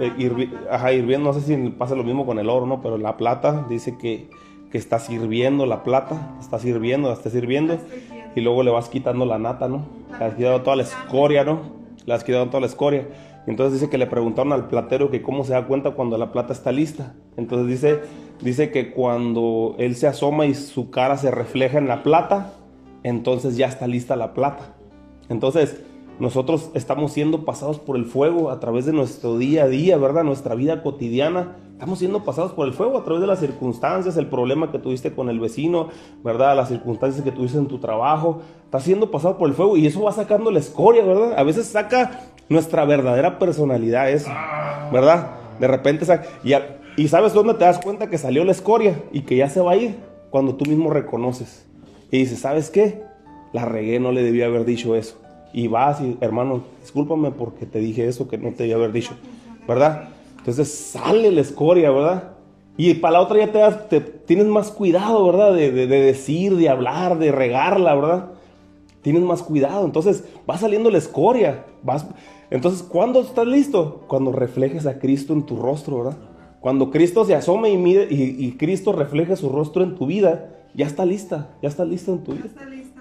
[0.00, 2.80] eh, hirvi- ajá, hirviendo, no sé si pasa lo mismo con el oro, ¿no?
[2.80, 4.28] Pero la plata, dice que,
[4.70, 7.78] que está sirviendo la plata, está sirviendo, la está sirviendo,
[8.34, 9.86] y luego le vas quitando la nata, ¿no?
[10.18, 11.60] Le has quitado toda la escoria, ¿no?
[12.04, 13.08] Le has quitado toda la escoria.
[13.46, 16.52] Entonces dice que le preguntaron al platero que cómo se da cuenta cuando la plata
[16.52, 17.14] está lista.
[17.36, 18.00] Entonces dice,
[18.42, 22.52] dice que cuando él se asoma y su cara se refleja en la plata,
[23.04, 24.74] entonces ya está lista la plata.
[25.28, 25.80] Entonces,
[26.18, 30.24] nosotros estamos siendo pasados por el fuego a través de nuestro día a día, ¿verdad?
[30.24, 31.56] Nuestra vida cotidiana.
[31.72, 35.12] Estamos siendo pasados por el fuego a través de las circunstancias, el problema que tuviste
[35.12, 35.88] con el vecino,
[36.24, 36.56] ¿verdad?
[36.56, 38.40] Las circunstancias que tuviste en tu trabajo.
[38.64, 41.38] Estás siendo pasado por el fuego y eso va sacando la escoria, ¿verdad?
[41.38, 44.30] A veces saca nuestra verdadera personalidad, eso,
[44.90, 45.32] ¿verdad?
[45.60, 46.26] De repente saca.
[46.42, 46.54] Y,
[46.96, 49.72] y sabes dónde te das cuenta que salió la escoria y que ya se va
[49.72, 49.96] a ir
[50.30, 51.66] cuando tú mismo reconoces.
[52.10, 53.02] Y dices, ¿sabes qué?
[53.52, 55.25] La regué, no le debía haber dicho eso.
[55.56, 59.14] Y vas y, hermano, discúlpame porque te dije eso que no te debía haber dicho,
[59.66, 60.10] ¿verdad?
[60.38, 62.32] Entonces sale la escoria, ¿verdad?
[62.76, 65.54] Y para la otra ya te, das- te- tienes más cuidado, ¿verdad?
[65.54, 68.26] De, de- de decir, de hablar, de regarla, ¿verdad?
[69.00, 69.86] Tienes más cuidado.
[69.86, 71.64] Entonces va saliendo la escoria.
[71.82, 72.06] Vas,
[72.50, 74.02] entonces, ¿cuándo estás listo?
[74.08, 76.18] Cuando reflejes a Cristo en tu rostro, ¿verdad?
[76.60, 80.50] Cuando Cristo se asome y, mire, y, y Cristo refleje su rostro en tu vida,
[80.74, 82.44] ya está lista, ya está lista en tu vida.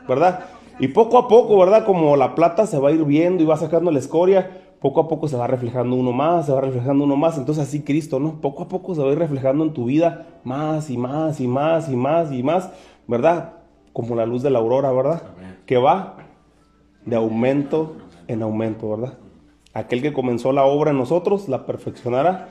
[0.08, 0.46] ¿verdad?
[0.80, 1.86] Y poco a poco, ¿verdad?
[1.86, 5.08] Como la plata se va a ir viendo y va sacando la escoria, poco a
[5.08, 7.38] poco se va reflejando uno más, se va reflejando uno más.
[7.38, 8.42] Entonces así Cristo, ¿no?
[8.42, 11.48] Poco a poco se va a ir reflejando en tu vida más y más y
[11.48, 12.72] más y más y más,
[13.08, 13.54] ¿verdad?
[13.94, 15.24] Como la luz de la aurora, ¿verdad?
[15.66, 16.18] Que va
[17.06, 17.96] de aumento
[18.28, 19.18] en aumento, ¿verdad?
[19.74, 22.50] Aquel que comenzó la obra en nosotros la perfeccionará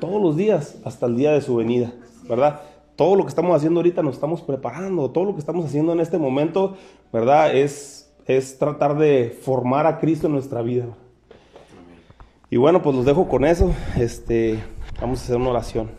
[0.00, 1.92] todos los días hasta el día de su venida,
[2.28, 2.60] ¿verdad?
[2.96, 6.00] Todo lo que estamos haciendo ahorita nos estamos preparando, todo lo que estamos haciendo en
[6.00, 6.76] este momento,
[7.12, 7.54] ¿verdad?
[7.54, 10.86] Es, es tratar de formar a Cristo en nuestra vida.
[12.50, 13.72] Y bueno, pues los dejo con eso.
[13.98, 14.58] Este,
[15.00, 15.90] vamos a hacer una oración.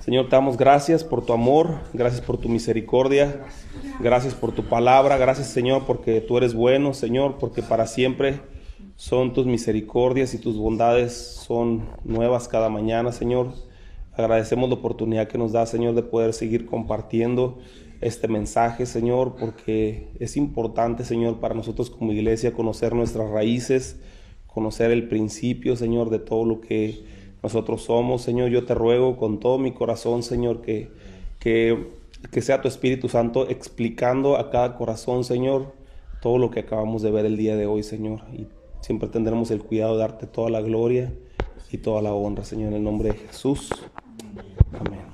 [0.00, 3.44] Señor, te damos gracias por tu amor, gracias por tu misericordia,
[4.00, 8.40] gracias por tu palabra, gracias Señor porque tú eres bueno, Señor, porque para siempre
[8.96, 13.52] son tus misericordias y tus bondades son nuevas cada mañana, Señor.
[14.16, 17.58] Agradecemos la oportunidad que nos da, Señor, de poder seguir compartiendo
[18.00, 23.98] este mensaje, Señor, porque es importante, Señor, para nosotros como iglesia conocer nuestras raíces,
[24.46, 27.04] conocer el principio, Señor, de todo lo que
[27.42, 28.22] nosotros somos.
[28.22, 30.90] Señor, yo te ruego con todo mi corazón, Señor, que,
[31.40, 31.88] que,
[32.30, 35.72] que sea tu Espíritu Santo explicando a cada corazón, Señor,
[36.20, 38.20] todo lo que acabamos de ver el día de hoy, Señor.
[38.32, 38.46] Y
[38.80, 41.12] siempre tendremos el cuidado de darte toda la gloria
[41.72, 43.70] y toda la honra, Señor, en el nombre de Jesús.
[44.74, 45.13] Amen.